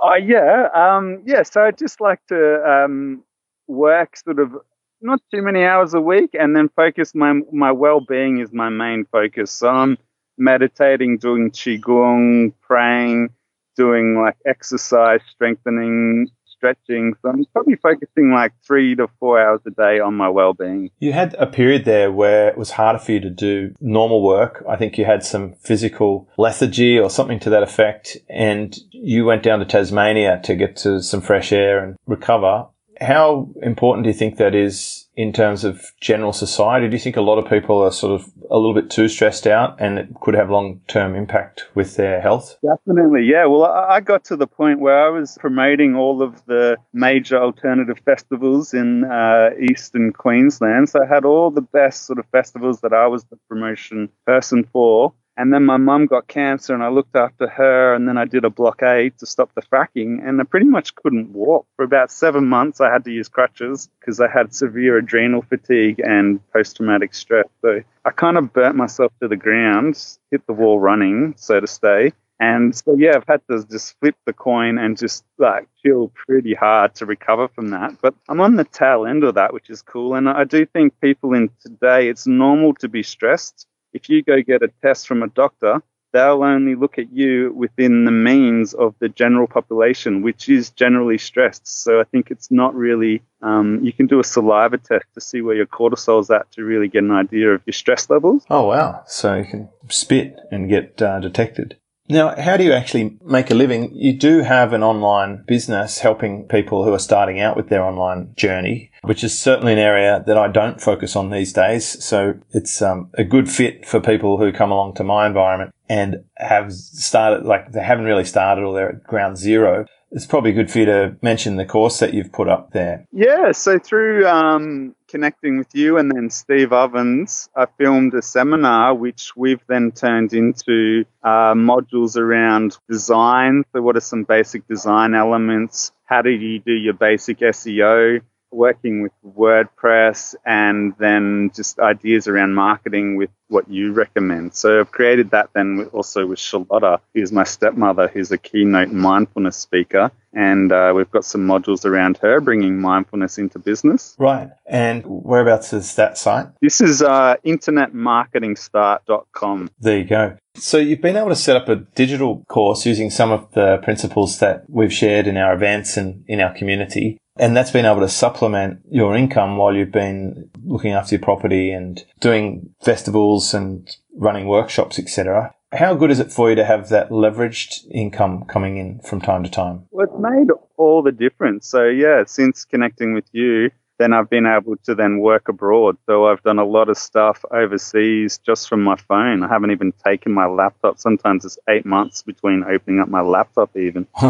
oh 0.00 0.14
yeah, 0.14 0.68
um, 0.74 1.22
yeah. 1.26 1.42
So 1.42 1.62
I 1.62 1.72
just 1.72 2.00
like 2.00 2.24
to 2.28 2.62
um, 2.64 3.24
work 3.66 4.16
sort 4.16 4.38
of 4.38 4.52
not 5.00 5.20
too 5.32 5.42
many 5.42 5.64
hours 5.64 5.94
a 5.94 6.00
week 6.00 6.30
and 6.38 6.54
then 6.54 6.68
focus 6.76 7.14
my 7.16 7.40
my 7.50 7.72
well-being 7.72 8.38
is 8.38 8.52
my 8.52 8.68
main 8.68 9.04
focus. 9.10 9.50
So 9.50 9.68
I'm 9.68 9.98
meditating, 10.38 11.18
doing 11.18 11.50
qigong, 11.50 12.52
praying, 12.60 13.30
doing 13.76 14.16
like 14.20 14.36
exercise, 14.46 15.20
strengthening, 15.32 16.28
stretching. 16.62 17.14
So 17.22 17.30
I'm 17.30 17.44
probably 17.52 17.76
focusing 17.76 18.32
like 18.32 18.52
three 18.64 18.94
to 18.94 19.08
four 19.18 19.40
hours 19.40 19.60
a 19.66 19.70
day 19.70 19.98
on 19.98 20.14
my 20.14 20.28
well-being. 20.28 20.90
You 21.00 21.12
had 21.12 21.34
a 21.34 21.46
period 21.46 21.84
there 21.84 22.12
where 22.12 22.48
it 22.48 22.56
was 22.56 22.70
harder 22.70 23.00
for 23.00 23.12
you 23.12 23.20
to 23.20 23.30
do 23.30 23.74
normal 23.80 24.22
work. 24.22 24.64
I 24.68 24.76
think 24.76 24.96
you 24.96 25.04
had 25.04 25.24
some 25.24 25.54
physical 25.54 26.28
lethargy 26.38 26.98
or 26.98 27.10
something 27.10 27.40
to 27.40 27.50
that 27.50 27.64
effect, 27.64 28.16
and 28.28 28.76
you 28.92 29.24
went 29.24 29.42
down 29.42 29.58
to 29.58 29.64
Tasmania 29.64 30.40
to 30.44 30.54
get 30.54 30.76
to 30.76 31.02
some 31.02 31.20
fresh 31.20 31.52
air 31.52 31.82
and 31.82 31.96
recover. 32.06 32.66
How 33.02 33.50
important 33.62 34.04
do 34.04 34.10
you 34.10 34.14
think 34.14 34.36
that 34.36 34.54
is 34.54 35.08
in 35.14 35.32
terms 35.32 35.64
of 35.64 35.92
general 36.00 36.32
society? 36.32 36.88
Do 36.88 36.94
you 36.94 37.00
think 37.00 37.16
a 37.16 37.22
lot 37.22 37.38
of 37.38 37.50
people 37.50 37.82
are 37.82 37.92
sort 37.92 38.20
of 38.20 38.30
a 38.50 38.56
little 38.56 38.74
bit 38.74 38.90
too 38.90 39.08
stressed 39.08 39.46
out 39.46 39.76
and 39.80 39.98
it 39.98 40.08
could 40.20 40.34
have 40.34 40.50
long 40.50 40.80
term 40.88 41.14
impact 41.14 41.66
with 41.74 41.96
their 41.96 42.20
health? 42.20 42.56
Definitely, 42.62 43.24
yeah. 43.24 43.46
Well, 43.46 43.64
I 43.64 44.00
got 44.00 44.24
to 44.26 44.36
the 44.36 44.46
point 44.46 44.80
where 44.80 45.06
I 45.06 45.10
was 45.10 45.36
promoting 45.40 45.96
all 45.96 46.22
of 46.22 46.44
the 46.46 46.76
major 46.92 47.38
alternative 47.42 47.98
festivals 48.04 48.72
in 48.72 49.04
uh, 49.04 49.50
eastern 49.60 50.12
Queensland. 50.12 50.88
So 50.88 51.02
I 51.02 51.06
had 51.06 51.24
all 51.24 51.50
the 51.50 51.60
best 51.60 52.06
sort 52.06 52.18
of 52.18 52.26
festivals 52.26 52.80
that 52.80 52.92
I 52.92 53.06
was 53.06 53.24
the 53.24 53.38
promotion 53.48 54.08
person 54.26 54.64
for. 54.72 55.12
And 55.36 55.52
then 55.52 55.64
my 55.64 55.78
mum 55.78 56.06
got 56.06 56.28
cancer 56.28 56.74
and 56.74 56.82
I 56.82 56.88
looked 56.88 57.16
after 57.16 57.48
her 57.48 57.94
and 57.94 58.06
then 58.06 58.18
I 58.18 58.26
did 58.26 58.44
a 58.44 58.50
blockade 58.50 59.18
to 59.18 59.26
stop 59.26 59.50
the 59.54 59.62
fracking 59.62 60.26
and 60.26 60.40
I 60.40 60.44
pretty 60.44 60.66
much 60.66 60.94
couldn't 60.94 61.32
walk. 61.32 61.66
For 61.76 61.84
about 61.84 62.10
seven 62.10 62.46
months 62.48 62.80
I 62.80 62.92
had 62.92 63.04
to 63.04 63.10
use 63.10 63.28
crutches 63.28 63.88
because 63.98 64.20
I 64.20 64.28
had 64.28 64.54
severe 64.54 64.98
adrenal 64.98 65.42
fatigue 65.42 66.00
and 66.00 66.40
post-traumatic 66.52 67.14
stress. 67.14 67.46
So 67.62 67.80
I 68.04 68.10
kind 68.10 68.36
of 68.36 68.52
burnt 68.52 68.76
myself 68.76 69.12
to 69.22 69.28
the 69.28 69.36
ground, 69.36 70.18
hit 70.30 70.46
the 70.46 70.52
wall 70.52 70.78
running, 70.78 71.34
so 71.38 71.60
to 71.60 71.66
say. 71.66 72.12
And 72.38 72.74
so 72.74 72.94
yeah, 72.98 73.12
I've 73.14 73.26
had 73.26 73.40
to 73.50 73.64
just 73.70 73.98
flip 74.00 74.16
the 74.26 74.32
coin 74.32 74.76
and 74.76 74.98
just 74.98 75.24
like 75.38 75.68
chill 75.80 76.12
pretty 76.26 76.54
hard 76.54 76.94
to 76.96 77.06
recover 77.06 77.48
from 77.48 77.68
that. 77.70 77.96
But 78.02 78.14
I'm 78.28 78.40
on 78.40 78.56
the 78.56 78.64
tail 78.64 79.06
end 79.06 79.24
of 79.24 79.36
that, 79.36 79.54
which 79.54 79.70
is 79.70 79.80
cool. 79.80 80.14
And 80.14 80.28
I 80.28 80.44
do 80.44 80.66
think 80.66 81.00
people 81.00 81.34
in 81.34 81.50
today, 81.60 82.08
it's 82.08 82.26
normal 82.26 82.74
to 82.74 82.88
be 82.88 83.02
stressed 83.02 83.66
if 83.92 84.08
you 84.08 84.22
go 84.22 84.42
get 84.42 84.62
a 84.62 84.68
test 84.82 85.06
from 85.06 85.22
a 85.22 85.28
doctor, 85.28 85.82
they'll 86.12 86.42
only 86.42 86.74
look 86.74 86.98
at 86.98 87.12
you 87.12 87.52
within 87.54 88.04
the 88.04 88.10
means 88.10 88.74
of 88.74 88.94
the 88.98 89.08
general 89.08 89.46
population, 89.46 90.22
which 90.22 90.48
is 90.48 90.70
generally 90.70 91.18
stressed. 91.18 91.66
So 91.66 92.00
I 92.00 92.04
think 92.04 92.30
it's 92.30 92.50
not 92.50 92.74
really, 92.74 93.22
um, 93.40 93.80
you 93.82 93.92
can 93.92 94.06
do 94.06 94.20
a 94.20 94.24
saliva 94.24 94.78
test 94.78 95.06
to 95.14 95.20
see 95.20 95.40
where 95.40 95.56
your 95.56 95.66
cortisol's 95.66 96.30
at 96.30 96.50
to 96.52 96.64
really 96.64 96.88
get 96.88 97.02
an 97.02 97.12
idea 97.12 97.50
of 97.50 97.62
your 97.66 97.72
stress 97.72 98.10
levels. 98.10 98.44
Oh, 98.50 98.68
wow. 98.68 99.02
So 99.06 99.34
you 99.36 99.44
can 99.44 99.68
spit 99.88 100.38
and 100.50 100.68
get 100.68 101.00
uh, 101.00 101.20
detected. 101.20 101.76
Now, 102.08 102.34
how 102.40 102.56
do 102.56 102.64
you 102.64 102.72
actually 102.72 103.16
make 103.24 103.50
a 103.50 103.54
living? 103.54 103.94
You 103.94 104.12
do 104.12 104.40
have 104.40 104.72
an 104.72 104.82
online 104.82 105.44
business 105.46 106.00
helping 106.00 106.46
people 106.48 106.84
who 106.84 106.92
are 106.92 106.98
starting 106.98 107.40
out 107.40 107.56
with 107.56 107.68
their 107.68 107.84
online 107.84 108.34
journey, 108.36 108.90
which 109.02 109.22
is 109.22 109.38
certainly 109.38 109.72
an 109.72 109.78
area 109.78 110.22
that 110.26 110.36
I 110.36 110.48
don't 110.48 110.80
focus 110.80 111.16
on 111.16 111.30
these 111.30 111.52
days. 111.52 112.04
So 112.04 112.34
it's 112.50 112.82
um, 112.82 113.10
a 113.14 113.24
good 113.24 113.48
fit 113.50 113.86
for 113.86 114.00
people 114.00 114.38
who 114.38 114.52
come 114.52 114.72
along 114.72 114.94
to 114.94 115.04
my 115.04 115.26
environment 115.26 115.74
and 115.88 116.24
have 116.36 116.72
started, 116.72 117.44
like 117.46 117.72
they 117.72 117.82
haven't 117.82 118.04
really 118.04 118.24
started 118.24 118.62
or 118.62 118.74
they're 118.74 118.90
at 118.90 119.04
ground 119.04 119.38
zero 119.38 119.86
it's 120.12 120.26
probably 120.26 120.52
good 120.52 120.70
for 120.70 120.80
you 120.80 120.84
to 120.84 121.16
mention 121.22 121.56
the 121.56 121.64
course 121.64 121.98
that 122.00 122.12
you've 122.12 122.32
put 122.32 122.48
up 122.48 122.72
there. 122.72 123.06
Yeah, 123.12 123.52
so 123.52 123.78
through 123.78 124.26
um, 124.26 124.94
connecting 125.12 125.58
with 125.58 125.74
you 125.74 125.98
and 125.98 126.10
then 126.10 126.30
Steve 126.30 126.72
Ovens, 126.72 127.50
I 127.54 127.66
filmed 127.78 128.14
a 128.14 128.22
seminar 128.22 128.94
which 128.94 129.36
we've 129.36 129.62
then 129.68 129.92
turned 129.92 130.32
into 130.32 131.04
uh, 131.22 131.52
modules 131.52 132.16
around 132.16 132.78
design. 132.88 133.62
So, 133.72 133.82
what 133.82 133.96
are 133.96 134.00
some 134.00 134.24
basic 134.24 134.66
design 134.66 135.14
elements? 135.14 135.92
How 136.06 136.22
do 136.22 136.30
you 136.30 136.58
do 136.58 136.72
your 136.72 136.94
basic 136.94 137.38
SEO? 137.38 138.22
working 138.54 139.00
with 139.02 139.12
WordPress 139.24 140.34
and 140.44 140.92
then 140.98 141.50
just 141.54 141.78
ideas 141.78 142.28
around 142.28 142.52
marketing 142.52 143.16
with 143.16 143.30
what 143.48 143.66
you 143.70 143.92
recommend. 143.92 144.54
So 144.54 144.80
I've 144.80 144.92
created 144.92 145.30
that 145.30 145.48
then 145.54 145.88
also 145.92 146.26
with 146.26 146.38
Charlotta, 146.38 147.00
who's 147.14 147.32
my 147.32 147.44
stepmother, 147.44 148.08
who's 148.08 148.30
a 148.30 148.36
keynote 148.36 148.92
mindfulness 148.92 149.56
speaker. 149.56 150.12
And 150.34 150.72
uh, 150.72 150.92
we've 150.94 151.10
got 151.10 151.24
some 151.24 151.44
modules 151.46 151.84
around 151.84 152.18
her 152.18 152.40
bringing 152.40 152.80
mindfulness 152.80 153.38
into 153.38 153.58
business. 153.58 154.14
Right. 154.18 154.50
And 154.66 155.02
whereabouts 155.06 155.72
is 155.72 155.96
that 155.96 156.16
site? 156.18 156.46
This 156.60 156.80
is 156.80 157.02
uh, 157.02 157.34
internetmarketingstart.com. 157.44 159.70
There 159.80 159.98
you 159.98 160.04
go. 160.04 160.36
So 160.54 160.78
you've 160.78 161.00
been 161.00 161.16
able 161.16 161.30
to 161.30 161.36
set 161.36 161.56
up 161.56 161.68
a 161.68 161.76
digital 161.76 162.44
course 162.48 162.86
using 162.86 163.10
some 163.10 163.30
of 163.30 163.50
the 163.52 163.78
principles 163.82 164.38
that 164.40 164.64
we've 164.68 164.92
shared 164.92 165.26
in 165.26 165.36
our 165.36 165.54
events 165.54 165.96
and 165.96 166.24
in 166.28 166.40
our 166.40 166.52
community. 166.52 167.18
And 167.38 167.56
that's 167.56 167.70
been 167.70 167.86
able 167.86 168.00
to 168.00 168.08
supplement 168.08 168.80
your 168.90 169.16
income 169.16 169.56
while 169.56 169.74
you've 169.74 169.92
been 169.92 170.50
looking 170.64 170.92
after 170.92 171.14
your 171.14 171.22
property 171.22 171.72
and 171.72 172.04
doing 172.20 172.74
festivals 172.82 173.54
and 173.54 173.88
running 174.14 174.46
workshops, 174.46 174.98
etc. 174.98 175.54
How 175.72 175.94
good 175.94 176.10
is 176.10 176.20
it 176.20 176.30
for 176.30 176.50
you 176.50 176.56
to 176.56 176.64
have 176.64 176.90
that 176.90 177.08
leveraged 177.08 177.90
income 177.90 178.44
coming 178.44 178.76
in 178.76 179.00
from 179.00 179.22
time 179.22 179.42
to 179.42 179.50
time? 179.50 179.86
Well, 179.90 180.06
it's 180.06 180.20
made 180.20 180.48
all 180.76 181.02
the 181.02 181.12
difference. 181.12 181.66
So 181.66 181.84
yeah, 181.84 182.24
since 182.26 182.66
connecting 182.66 183.14
with 183.14 183.24
you, 183.32 183.70
then 184.02 184.12
I've 184.12 184.28
been 184.28 184.46
able 184.46 184.76
to 184.78 184.96
then 184.96 185.20
work 185.20 185.48
abroad. 185.48 185.96
So 186.06 186.26
I've 186.26 186.42
done 186.42 186.58
a 186.58 186.64
lot 186.64 186.88
of 186.88 186.98
stuff 186.98 187.44
overseas 187.52 188.38
just 188.44 188.68
from 188.68 188.82
my 188.82 188.96
phone. 188.96 189.44
I 189.44 189.48
haven't 189.48 189.70
even 189.70 189.92
taken 190.04 190.32
my 190.32 190.46
laptop. 190.46 190.98
Sometimes 190.98 191.44
it's 191.44 191.56
eight 191.68 191.86
months 191.86 192.22
between 192.22 192.64
opening 192.64 192.98
up 192.98 193.08
my 193.08 193.20
laptop 193.20 193.76
even. 193.76 194.08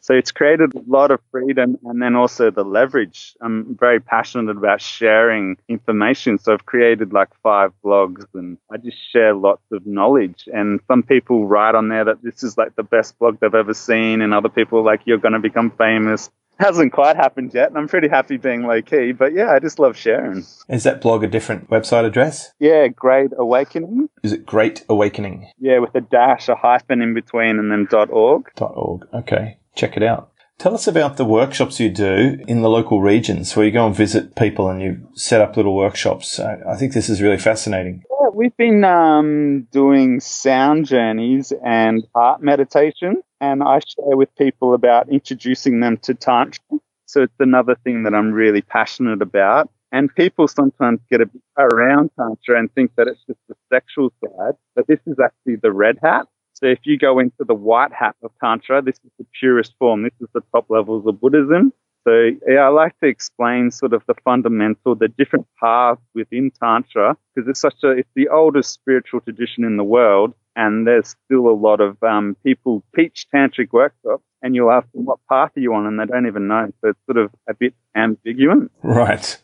so 0.00 0.14
it's 0.14 0.32
created 0.32 0.74
a 0.74 0.82
lot 0.88 1.12
of 1.12 1.20
freedom 1.30 1.78
and 1.84 2.02
then 2.02 2.16
also 2.16 2.50
the 2.50 2.64
leverage. 2.64 3.36
I'm 3.40 3.76
very 3.78 4.00
passionate 4.00 4.56
about 4.56 4.80
sharing 4.80 5.56
information. 5.68 6.40
So 6.40 6.52
I've 6.52 6.66
created 6.66 7.12
like 7.12 7.28
five 7.40 7.72
blogs 7.84 8.26
and 8.34 8.58
I 8.68 8.78
just 8.78 8.98
share 9.12 9.32
lots 9.32 9.62
of 9.70 9.86
knowledge. 9.86 10.48
And 10.52 10.80
some 10.88 11.04
people 11.04 11.46
write 11.46 11.76
on 11.76 11.88
there 11.88 12.06
that 12.06 12.20
this 12.20 12.42
is 12.42 12.58
like 12.58 12.74
the 12.74 12.82
best 12.82 13.16
blog 13.20 13.38
they've 13.38 13.54
ever 13.54 13.74
seen. 13.74 14.22
And 14.22 14.34
other 14.34 14.48
people 14.48 14.82
like, 14.84 15.02
you're 15.04 15.18
going 15.18 15.34
to 15.34 15.38
become 15.38 15.70
famous 15.70 16.30
hasn't 16.60 16.92
quite 16.92 17.16
happened 17.16 17.52
yet, 17.54 17.68
and 17.68 17.78
I'm 17.78 17.88
pretty 17.88 18.08
happy 18.08 18.36
being 18.36 18.62
low 18.62 18.82
key. 18.82 19.12
But 19.12 19.32
yeah, 19.32 19.50
I 19.50 19.58
just 19.58 19.78
love 19.78 19.96
sharing. 19.96 20.44
Is 20.68 20.84
that 20.84 21.00
blog 21.00 21.24
a 21.24 21.26
different 21.26 21.68
website 21.70 22.04
address? 22.04 22.52
Yeah, 22.58 22.88
Great 22.88 23.30
Awakening. 23.36 24.08
Is 24.22 24.32
it 24.32 24.46
Great 24.46 24.84
Awakening? 24.88 25.50
Yeah, 25.58 25.78
with 25.78 25.94
a 25.94 26.00
dash, 26.00 26.48
a 26.48 26.54
hyphen 26.54 27.02
in 27.02 27.14
between, 27.14 27.58
and 27.58 27.70
then 27.72 27.86
dot 27.90 28.10
.org. 28.10 28.50
Dot 28.56 28.72
.org. 28.74 29.08
Okay, 29.12 29.58
check 29.74 29.96
it 29.96 30.02
out. 30.02 30.30
Tell 30.58 30.74
us 30.74 30.86
about 30.86 31.16
the 31.16 31.24
workshops 31.24 31.80
you 31.80 31.88
do 31.88 32.38
in 32.46 32.60
the 32.60 32.68
local 32.68 33.00
regions 33.00 33.56
where 33.56 33.64
you 33.64 33.72
go 33.72 33.86
and 33.86 33.96
visit 33.96 34.36
people 34.36 34.68
and 34.68 34.82
you 34.82 35.08
set 35.14 35.40
up 35.40 35.56
little 35.56 35.74
workshops. 35.74 36.38
I 36.38 36.76
think 36.76 36.92
this 36.92 37.08
is 37.08 37.22
really 37.22 37.38
fascinating 37.38 38.04
we've 38.40 38.56
been 38.56 38.84
um, 38.84 39.68
doing 39.70 40.18
sound 40.18 40.86
journeys 40.86 41.52
and 41.62 42.06
art 42.14 42.42
meditation, 42.42 43.22
and 43.38 43.62
I 43.62 43.80
share 43.80 44.16
with 44.16 44.34
people 44.34 44.72
about 44.72 45.10
introducing 45.10 45.80
them 45.80 45.98
to 45.98 46.14
Tantra. 46.14 46.64
So 47.04 47.22
it's 47.24 47.38
another 47.38 47.76
thing 47.84 48.04
that 48.04 48.14
I'm 48.14 48.32
really 48.32 48.62
passionate 48.62 49.20
about. 49.20 49.68
And 49.92 50.14
people 50.14 50.48
sometimes 50.48 51.00
get 51.10 51.20
a 51.20 51.26
bit 51.26 51.42
around 51.58 52.12
Tantra 52.18 52.58
and 52.58 52.72
think 52.74 52.92
that 52.96 53.08
it's 53.08 53.20
just 53.26 53.40
the 53.46 53.56
sexual 53.70 54.10
side, 54.24 54.54
but 54.74 54.86
this 54.86 55.00
is 55.06 55.18
actually 55.22 55.56
the 55.56 55.72
red 55.72 55.98
hat. 56.02 56.26
So 56.54 56.64
if 56.64 56.78
you 56.84 56.96
go 56.96 57.18
into 57.18 57.44
the 57.46 57.54
white 57.54 57.92
hat 57.92 58.16
of 58.22 58.30
Tantra, 58.42 58.80
this 58.80 58.96
is 59.04 59.10
the 59.18 59.26
purest 59.38 59.74
form. 59.78 60.02
This 60.02 60.14
is 60.18 60.28
the 60.32 60.40
top 60.50 60.70
levels 60.70 61.06
of 61.06 61.20
Buddhism. 61.20 61.74
So 62.04 62.30
yeah, 62.48 62.60
I 62.60 62.68
like 62.68 62.98
to 63.00 63.06
explain 63.06 63.70
sort 63.70 63.92
of 63.92 64.02
the 64.06 64.14
fundamental, 64.24 64.94
the 64.94 65.08
different 65.08 65.46
paths 65.58 66.00
within 66.14 66.50
Tantra, 66.50 67.16
because 67.34 67.48
it's 67.48 67.60
such 67.60 67.82
a, 67.84 67.90
it's 67.90 68.08
the 68.14 68.28
oldest 68.28 68.72
spiritual 68.72 69.20
tradition 69.20 69.64
in 69.64 69.76
the 69.76 69.84
world. 69.84 70.34
And 70.56 70.86
there's 70.86 71.14
still 71.26 71.48
a 71.48 71.54
lot 71.54 71.80
of 71.80 72.02
um, 72.02 72.36
people 72.44 72.82
teach 72.96 73.26
tantric 73.32 73.72
workshops, 73.72 74.24
and 74.42 74.54
you'll 74.54 74.72
ask 74.72 74.90
them 74.92 75.04
what 75.04 75.18
path 75.28 75.52
are 75.56 75.60
you 75.60 75.72
on, 75.74 75.86
and 75.86 75.98
they 75.98 76.06
don't 76.06 76.26
even 76.26 76.48
know. 76.48 76.72
So 76.80 76.88
it's 76.88 76.98
sort 77.06 77.18
of 77.18 77.30
a 77.48 77.54
bit 77.54 77.72
ambiguous. 77.94 78.68
Right. 78.82 79.38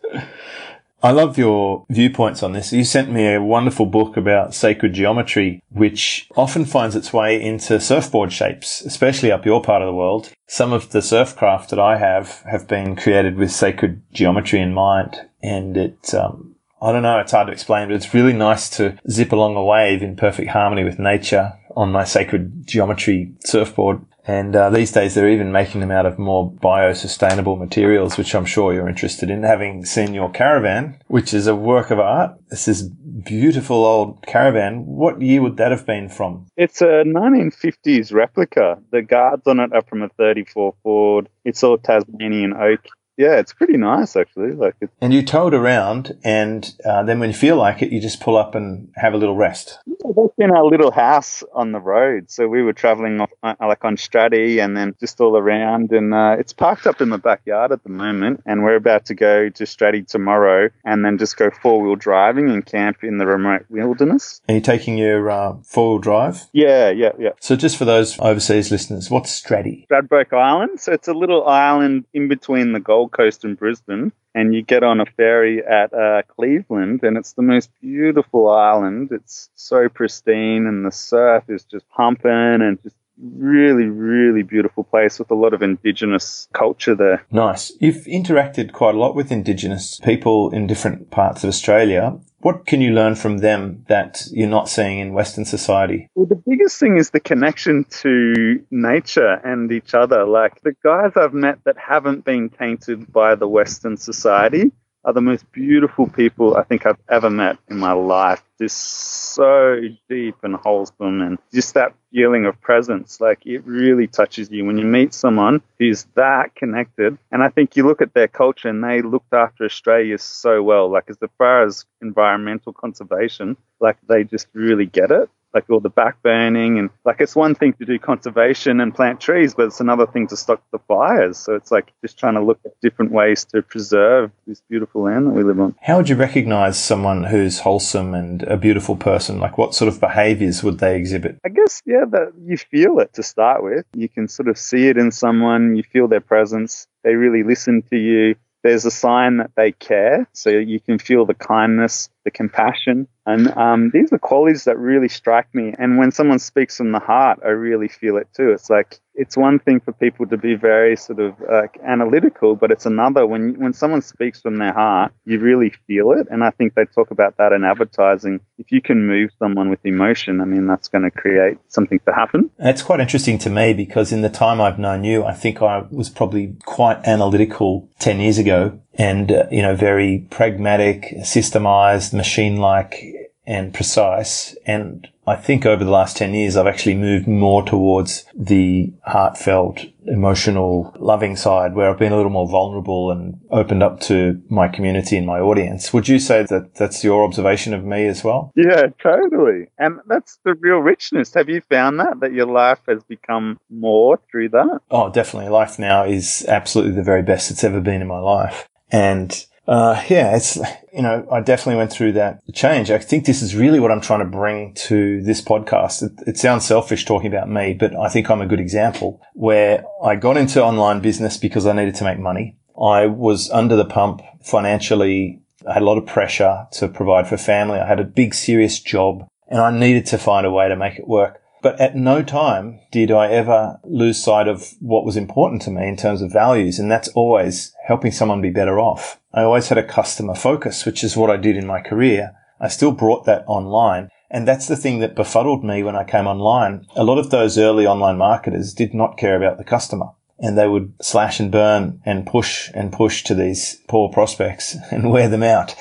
I 1.06 1.12
love 1.12 1.38
your 1.38 1.86
viewpoints 1.88 2.42
on 2.42 2.52
this. 2.52 2.72
You 2.72 2.82
sent 2.82 3.12
me 3.12 3.32
a 3.32 3.40
wonderful 3.40 3.86
book 3.86 4.16
about 4.16 4.56
sacred 4.56 4.92
geometry, 4.92 5.62
which 5.70 6.26
often 6.34 6.64
finds 6.64 6.96
its 6.96 7.12
way 7.12 7.40
into 7.40 7.78
surfboard 7.78 8.32
shapes, 8.32 8.80
especially 8.80 9.30
up 9.30 9.46
your 9.46 9.62
part 9.62 9.82
of 9.82 9.86
the 9.86 9.94
world. 9.94 10.32
Some 10.48 10.72
of 10.72 10.90
the 10.90 11.00
surf 11.00 11.36
craft 11.36 11.70
that 11.70 11.78
I 11.78 11.98
have 11.98 12.42
have 12.50 12.66
been 12.66 12.96
created 12.96 13.36
with 13.36 13.52
sacred 13.52 14.02
geometry 14.12 14.60
in 14.60 14.74
mind, 14.74 15.28
and 15.44 15.76
it, 15.76 16.12
um, 16.12 16.56
I 16.82 16.90
don't 16.90 17.04
know, 17.04 17.20
it's 17.20 17.30
hard 17.30 17.46
to 17.46 17.52
explain, 17.52 17.86
but 17.86 17.94
it's 17.94 18.12
really 18.12 18.32
nice 18.32 18.68
to 18.70 18.98
zip 19.08 19.30
along 19.30 19.54
a 19.54 19.62
wave 19.62 20.02
in 20.02 20.16
perfect 20.16 20.50
harmony 20.50 20.82
with 20.82 20.98
nature 20.98 21.52
on 21.76 21.92
my 21.92 22.02
sacred 22.02 22.66
geometry 22.66 23.32
surfboard. 23.44 24.04
And 24.26 24.56
uh, 24.56 24.70
these 24.70 24.90
days, 24.90 25.14
they're 25.14 25.30
even 25.30 25.52
making 25.52 25.80
them 25.80 25.92
out 25.92 26.04
of 26.04 26.18
more 26.18 26.50
biosustainable 26.50 27.58
materials, 27.58 28.18
which 28.18 28.34
I'm 28.34 28.44
sure 28.44 28.74
you're 28.74 28.88
interested 28.88 29.30
in. 29.30 29.44
Having 29.44 29.84
seen 29.84 30.14
your 30.14 30.30
caravan, 30.30 30.98
which 31.06 31.32
is 31.32 31.46
a 31.46 31.54
work 31.54 31.90
of 31.90 32.00
art, 32.00 32.32
this 32.50 32.66
is 32.66 32.88
beautiful 32.88 33.84
old 33.84 34.26
caravan. 34.26 34.84
What 34.84 35.22
year 35.22 35.42
would 35.42 35.58
that 35.58 35.70
have 35.70 35.86
been 35.86 36.08
from? 36.08 36.46
It's 36.56 36.82
a 36.82 37.04
1950s 37.06 38.12
replica. 38.12 38.78
The 38.90 39.02
guards 39.02 39.46
on 39.46 39.60
it 39.60 39.72
are 39.72 39.82
from 39.82 40.02
a 40.02 40.08
34 40.08 40.74
Ford. 40.82 41.28
It's 41.44 41.62
all 41.62 41.78
Tasmanian 41.78 42.52
oak 42.54 42.80
yeah, 43.16 43.38
it's 43.38 43.52
pretty 43.52 43.76
nice 43.76 44.16
actually. 44.16 44.52
Like, 44.52 44.74
it's, 44.80 44.92
and 45.00 45.12
you 45.12 45.22
tow 45.22 45.48
it 45.48 45.54
around, 45.54 46.18
and 46.24 46.72
uh, 46.84 47.02
then 47.02 47.20
when 47.20 47.30
you 47.30 47.34
feel 47.34 47.56
like 47.56 47.82
it, 47.82 47.92
you 47.92 48.00
just 48.00 48.20
pull 48.20 48.36
up 48.36 48.54
and 48.54 48.90
have 48.96 49.14
a 49.14 49.16
little 49.16 49.36
rest. 49.36 49.78
That's 49.86 50.34
in 50.38 50.50
our 50.50 50.64
little 50.64 50.90
house 50.90 51.42
on 51.52 51.72
the 51.72 51.80
road. 51.80 52.30
So 52.30 52.46
we 52.48 52.62
were 52.62 52.72
traveling 52.72 53.20
off, 53.20 53.30
uh, 53.42 53.54
like 53.60 53.84
on 53.84 53.96
Straddie, 53.96 54.62
and 54.62 54.76
then 54.76 54.94
just 55.00 55.20
all 55.20 55.36
around. 55.36 55.92
And 55.92 56.14
uh, 56.14 56.36
it's 56.38 56.52
parked 56.52 56.86
up 56.86 57.00
in 57.00 57.10
the 57.10 57.18
backyard 57.18 57.72
at 57.72 57.82
the 57.82 57.90
moment, 57.90 58.42
and 58.46 58.62
we're 58.62 58.76
about 58.76 59.06
to 59.06 59.14
go 59.14 59.48
to 59.48 59.64
Straddie 59.64 60.06
tomorrow, 60.06 60.70
and 60.84 61.04
then 61.04 61.18
just 61.18 61.36
go 61.36 61.50
four 61.50 61.82
wheel 61.82 61.96
driving 61.96 62.50
and 62.50 62.64
camp 62.64 63.02
in 63.02 63.18
the 63.18 63.26
remote 63.26 63.64
wilderness. 63.68 64.40
Are 64.48 64.54
you 64.54 64.60
taking 64.60 64.98
your 64.98 65.30
uh, 65.30 65.56
four 65.64 65.94
wheel 65.94 65.98
drive? 65.98 66.42
Yeah, 66.52 66.90
yeah, 66.90 67.12
yeah. 67.18 67.30
So 67.40 67.56
just 67.56 67.76
for 67.76 67.84
those 67.84 68.18
overseas 68.20 68.70
listeners, 68.70 69.10
what's 69.10 69.40
Straddie? 69.40 69.86
Stradbroke 69.88 70.32
Island. 70.32 70.80
So 70.80 70.92
it's 70.92 71.08
a 71.08 71.14
little 71.14 71.46
island 71.46 72.04
in 72.12 72.28
between 72.28 72.72
the 72.72 72.80
Gold 73.06 73.12
Coast 73.12 73.44
and 73.44 73.58
Brisbane, 73.58 74.12
and 74.34 74.54
you 74.54 74.62
get 74.62 74.82
on 74.82 75.00
a 75.00 75.06
ferry 75.06 75.64
at 75.64 75.92
uh, 75.92 76.22
Cleveland, 76.28 77.02
and 77.02 77.16
it's 77.16 77.34
the 77.34 77.42
most 77.42 77.70
beautiful 77.80 78.48
island. 78.48 79.10
It's 79.12 79.50
so 79.54 79.88
pristine, 79.88 80.66
and 80.66 80.84
the 80.84 80.90
surf 80.90 81.44
is 81.48 81.64
just 81.64 81.88
pumping, 81.90 82.30
and 82.30 82.82
just 82.82 82.96
really, 83.18 83.84
really 83.84 84.42
beautiful 84.42 84.84
place 84.84 85.18
with 85.18 85.30
a 85.30 85.34
lot 85.34 85.54
of 85.54 85.62
Indigenous 85.62 86.48
culture 86.52 86.94
there. 86.94 87.24
Nice. 87.30 87.72
You've 87.80 88.04
interacted 88.04 88.72
quite 88.72 88.94
a 88.94 88.98
lot 88.98 89.14
with 89.14 89.32
Indigenous 89.32 89.98
people 90.00 90.50
in 90.50 90.66
different 90.66 91.10
parts 91.10 91.42
of 91.42 91.48
Australia. 91.48 92.18
What 92.46 92.64
can 92.64 92.80
you 92.80 92.92
learn 92.92 93.16
from 93.16 93.38
them 93.38 93.84
that 93.88 94.22
you're 94.30 94.48
not 94.48 94.68
seeing 94.68 95.00
in 95.00 95.12
Western 95.12 95.44
society? 95.44 96.08
Well, 96.14 96.26
the 96.26 96.40
biggest 96.46 96.78
thing 96.78 96.96
is 96.96 97.10
the 97.10 97.18
connection 97.18 97.82
to 98.02 98.64
nature 98.70 99.40
and 99.42 99.72
each 99.72 99.94
other. 99.94 100.24
Like 100.24 100.62
the 100.62 100.76
guys 100.84 101.10
I've 101.16 101.34
met 101.34 101.58
that 101.64 101.76
haven't 101.76 102.24
been 102.24 102.50
tainted 102.50 103.12
by 103.12 103.34
the 103.34 103.48
Western 103.48 103.96
society 103.96 104.70
are 105.06 105.12
the 105.12 105.20
most 105.20 105.50
beautiful 105.52 106.08
people 106.08 106.56
I 106.56 106.64
think 106.64 106.84
I've 106.84 106.98
ever 107.08 107.30
met 107.30 107.58
in 107.68 107.78
my 107.78 107.92
life. 107.92 108.42
Just 108.58 108.76
so 108.76 109.80
deep 110.08 110.34
and 110.42 110.56
wholesome, 110.56 111.20
and 111.20 111.38
just 111.54 111.74
that 111.74 111.94
feeling 112.12 112.44
of 112.46 112.60
presence. 112.60 113.20
Like 113.20 113.46
it 113.46 113.64
really 113.64 114.08
touches 114.08 114.50
you 114.50 114.64
when 114.64 114.78
you 114.78 114.84
meet 114.84 115.14
someone 115.14 115.62
who's 115.78 116.04
that 116.16 116.54
connected. 116.56 117.16
And 117.30 117.42
I 117.42 117.50
think 117.50 117.76
you 117.76 117.86
look 117.86 118.02
at 118.02 118.14
their 118.14 118.28
culture 118.28 118.68
and 118.68 118.82
they 118.82 119.00
looked 119.00 119.32
after 119.32 119.64
Australia 119.64 120.18
so 120.18 120.62
well. 120.62 120.90
Like 120.90 121.04
as 121.08 121.18
far 121.38 121.62
as 121.62 121.84
environmental 122.02 122.72
conservation, 122.72 123.56
like 123.78 123.98
they 124.08 124.24
just 124.24 124.48
really 124.54 124.86
get 124.86 125.12
it 125.12 125.30
like 125.54 125.68
all 125.70 125.80
the 125.80 125.88
back 125.88 126.22
burning 126.22 126.78
and 126.78 126.90
like 127.04 127.20
it's 127.20 127.34
one 127.34 127.54
thing 127.54 127.72
to 127.74 127.84
do 127.84 127.98
conservation 127.98 128.80
and 128.80 128.94
plant 128.94 129.20
trees, 129.20 129.54
but 129.54 129.66
it's 129.66 129.80
another 129.80 130.06
thing 130.06 130.26
to 130.28 130.36
stop 130.36 130.62
the 130.70 130.78
fires. 130.80 131.38
So 131.38 131.54
it's 131.54 131.70
like 131.70 131.92
just 132.02 132.18
trying 132.18 132.34
to 132.34 132.42
look 132.42 132.60
at 132.64 132.72
different 132.80 133.12
ways 133.12 133.44
to 133.46 133.62
preserve 133.62 134.30
this 134.46 134.60
beautiful 134.68 135.02
land 135.02 135.26
that 135.26 135.32
we 135.32 135.42
live 135.42 135.60
on. 135.60 135.74
How 135.80 135.96
would 135.96 136.08
you 136.08 136.16
recognize 136.16 136.78
someone 136.78 137.24
who's 137.24 137.60
wholesome 137.60 138.14
and 138.14 138.42
a 138.44 138.56
beautiful 138.56 138.96
person? 138.96 139.40
Like 139.40 139.56
what 139.58 139.74
sort 139.74 139.88
of 139.88 140.00
behaviors 140.00 140.62
would 140.62 140.78
they 140.78 140.96
exhibit? 140.96 141.38
I 141.44 141.48
guess, 141.48 141.82
yeah, 141.86 142.04
that 142.10 142.32
you 142.44 142.56
feel 142.58 142.98
it 143.00 143.14
to 143.14 143.22
start 143.22 143.62
with. 143.62 143.84
You 143.94 144.08
can 144.08 144.28
sort 144.28 144.48
of 144.48 144.58
see 144.58 144.88
it 144.88 144.98
in 144.98 145.10
someone, 145.10 145.76
you 145.76 145.82
feel 145.82 146.08
their 146.08 146.20
presence. 146.20 146.86
They 147.02 147.14
really 147.14 147.42
listen 147.42 147.82
to 147.90 147.96
you 147.96 148.36
there's 148.66 148.84
a 148.84 148.90
sign 148.90 149.36
that 149.36 149.52
they 149.56 149.72
care. 149.72 150.28
So 150.32 150.50
you 150.50 150.80
can 150.80 150.98
feel 150.98 151.24
the 151.24 151.34
kindness, 151.34 152.08
the 152.26 152.30
compassion. 152.30 153.06
And 153.24 153.56
um, 153.56 153.90
these 153.94 154.12
are 154.12 154.18
qualities 154.18 154.64
that 154.64 154.76
really 154.78 155.08
strike 155.08 155.52
me. 155.54 155.72
And 155.78 155.96
when 155.96 156.12
someone 156.12 156.38
speaks 156.38 156.76
from 156.76 156.92
the 156.92 156.98
heart, 156.98 157.38
I 157.44 157.48
really 157.48 157.88
feel 157.88 158.16
it 158.16 158.28
too. 158.36 158.50
It's 158.50 158.68
like, 158.68 159.00
it's 159.14 159.36
one 159.36 159.58
thing 159.58 159.80
for 159.80 159.92
people 159.92 160.26
to 160.26 160.36
be 160.36 160.54
very 160.54 160.96
sort 160.96 161.20
of 161.20 161.34
uh, 161.50 161.62
analytical, 161.84 162.54
but 162.54 162.70
it's 162.70 162.84
another 162.84 163.26
when, 163.26 163.58
when 163.58 163.72
someone 163.72 164.02
speaks 164.02 164.40
from 164.40 164.58
their 164.58 164.72
heart, 164.72 165.12
you 165.24 165.38
really 165.38 165.72
feel 165.86 166.12
it. 166.12 166.26
And 166.30 166.44
I 166.44 166.50
think 166.50 166.74
they 166.74 166.84
talk 166.84 167.10
about 167.10 167.36
that 167.38 167.52
in 167.52 167.64
advertising. 167.64 168.40
If 168.58 168.70
you 168.70 168.82
can 168.82 169.06
move 169.06 169.30
someone 169.38 169.70
with 169.70 169.84
emotion, 169.84 170.40
I 170.40 170.44
mean, 170.44 170.66
that's 170.66 170.88
going 170.88 171.04
to 171.04 171.10
create 171.10 171.58
something 171.68 172.00
to 172.06 172.12
happen. 172.12 172.50
It's 172.58 172.82
quite 172.82 173.00
interesting 173.00 173.38
to 173.38 173.50
me 173.50 173.72
because 173.72 174.12
in 174.12 174.22
the 174.22 174.28
time 174.28 174.60
I've 174.60 174.78
known 174.78 175.04
you, 175.04 175.24
I 175.24 175.32
think 175.32 175.62
I 175.62 175.84
was 175.90 176.10
probably 176.10 176.56
quite 176.64 176.98
analytical 177.06 177.88
10 178.00 178.20
years 178.20 178.38
ago 178.38 178.80
and, 178.98 179.30
uh, 179.30 179.46
you 179.50 179.62
know, 179.62 179.76
very 179.76 180.26
pragmatic, 180.30 181.14
systemized, 181.18 182.12
machine 182.12 182.56
like 182.56 183.26
and 183.46 183.72
precise. 183.72 184.56
And 184.66 185.08
I 185.26 185.36
think 185.36 185.64
over 185.64 185.84
the 185.84 185.90
last 185.90 186.16
10 186.16 186.34
years, 186.34 186.56
I've 186.56 186.66
actually 186.66 186.94
moved 186.94 187.28
more 187.28 187.64
towards 187.64 188.24
the 188.34 188.92
heartfelt, 189.04 189.84
emotional, 190.06 190.94
loving 190.98 191.36
side 191.36 191.74
where 191.74 191.90
I've 191.90 191.98
been 191.98 192.12
a 192.12 192.16
little 192.16 192.30
more 192.30 192.48
vulnerable 192.48 193.10
and 193.10 193.40
opened 193.50 193.82
up 193.82 194.00
to 194.02 194.40
my 194.48 194.68
community 194.68 195.16
and 195.16 195.26
my 195.26 195.38
audience. 195.38 195.92
Would 195.92 196.08
you 196.08 196.18
say 196.18 196.44
that 196.44 196.74
that's 196.74 197.04
your 197.04 197.24
observation 197.24 197.74
of 197.74 197.84
me 197.84 198.06
as 198.06 198.24
well? 198.24 198.52
Yeah, 198.56 198.88
totally. 199.00 199.66
And 199.78 200.00
that's 200.06 200.38
the 200.44 200.54
real 200.54 200.78
richness. 200.78 201.34
Have 201.34 201.48
you 201.48 201.60
found 201.60 202.00
that, 202.00 202.20
that 202.20 202.32
your 202.32 202.46
life 202.46 202.80
has 202.88 203.02
become 203.04 203.58
more 203.70 204.20
through 204.30 204.50
that? 204.50 204.80
Oh, 204.90 205.10
definitely. 205.10 205.50
Life 205.50 205.78
now 205.78 206.04
is 206.04 206.44
absolutely 206.48 206.94
the 206.94 207.02
very 207.02 207.22
best 207.22 207.50
it's 207.50 207.64
ever 207.64 207.80
been 207.80 208.02
in 208.02 208.08
my 208.08 208.18
life. 208.18 208.68
And 208.90 209.46
uh, 209.68 210.02
yeah, 210.08 210.36
it's, 210.36 210.56
you 210.92 211.02
know, 211.02 211.26
I 211.30 211.40
definitely 211.40 211.76
went 211.76 211.92
through 211.92 212.12
that 212.12 212.40
change. 212.54 212.90
I 212.90 212.98
think 212.98 213.24
this 213.24 213.42
is 213.42 213.56
really 213.56 213.80
what 213.80 213.90
I'm 213.90 214.00
trying 214.00 214.20
to 214.20 214.26
bring 214.26 214.74
to 214.74 215.22
this 215.22 215.40
podcast. 215.40 216.02
It, 216.02 216.28
it, 216.28 216.38
sounds 216.38 216.64
selfish 216.64 217.04
talking 217.04 217.32
about 217.32 217.50
me, 217.50 217.74
but 217.74 217.94
I 217.96 218.08
think 218.08 218.30
I'm 218.30 218.40
a 218.40 218.46
good 218.46 218.60
example 218.60 219.20
where 219.34 219.84
I 220.04 220.14
got 220.14 220.36
into 220.36 220.62
online 220.62 221.00
business 221.00 221.36
because 221.36 221.66
I 221.66 221.72
needed 221.72 221.96
to 221.96 222.04
make 222.04 222.18
money. 222.18 222.56
I 222.80 223.06
was 223.06 223.50
under 223.50 223.74
the 223.74 223.84
pump 223.84 224.22
financially. 224.42 225.40
I 225.68 225.74
had 225.74 225.82
a 225.82 225.86
lot 225.86 225.98
of 225.98 226.06
pressure 226.06 226.68
to 226.72 226.88
provide 226.88 227.26
for 227.26 227.36
family. 227.36 227.80
I 227.80 227.88
had 227.88 228.00
a 228.00 228.04
big, 228.04 228.34
serious 228.34 228.78
job 228.78 229.26
and 229.48 229.60
I 229.60 229.76
needed 229.76 230.06
to 230.06 230.18
find 230.18 230.46
a 230.46 230.50
way 230.50 230.68
to 230.68 230.76
make 230.76 230.98
it 230.98 231.08
work. 231.08 231.40
But 231.66 231.80
at 231.80 231.96
no 231.96 232.22
time 232.22 232.78
did 232.92 233.10
I 233.10 233.26
ever 233.26 233.80
lose 233.82 234.22
sight 234.22 234.46
of 234.46 234.74
what 234.78 235.04
was 235.04 235.16
important 235.16 235.62
to 235.62 235.72
me 235.72 235.88
in 235.88 235.96
terms 235.96 236.22
of 236.22 236.32
values. 236.32 236.78
And 236.78 236.88
that's 236.88 237.08
always 237.08 237.74
helping 237.88 238.12
someone 238.12 238.40
be 238.40 238.50
better 238.50 238.78
off. 238.78 239.18
I 239.34 239.42
always 239.42 239.68
had 239.68 239.76
a 239.76 239.82
customer 239.82 240.36
focus, 240.36 240.86
which 240.86 241.02
is 241.02 241.16
what 241.16 241.28
I 241.28 241.36
did 241.36 241.56
in 241.56 241.66
my 241.66 241.80
career. 241.80 242.36
I 242.60 242.68
still 242.68 242.92
brought 242.92 243.24
that 243.24 243.42
online. 243.48 244.10
And 244.30 244.46
that's 244.46 244.68
the 244.68 244.76
thing 244.76 245.00
that 245.00 245.16
befuddled 245.16 245.64
me 245.64 245.82
when 245.82 245.96
I 245.96 246.04
came 246.04 246.28
online. 246.28 246.86
A 246.94 247.02
lot 247.02 247.18
of 247.18 247.30
those 247.30 247.58
early 247.58 247.84
online 247.84 248.16
marketers 248.16 248.72
did 248.72 248.94
not 248.94 249.18
care 249.18 249.36
about 249.36 249.58
the 249.58 249.64
customer 249.64 250.10
and 250.38 250.56
they 250.56 250.68
would 250.68 250.92
slash 251.00 251.40
and 251.40 251.50
burn 251.50 252.00
and 252.04 252.26
push 252.26 252.70
and 252.74 252.92
push 252.92 253.24
to 253.24 253.34
these 253.34 253.80
poor 253.88 254.08
prospects 254.08 254.76
and 254.92 255.10
wear 255.10 255.28
them 255.28 255.42
out. 255.42 255.74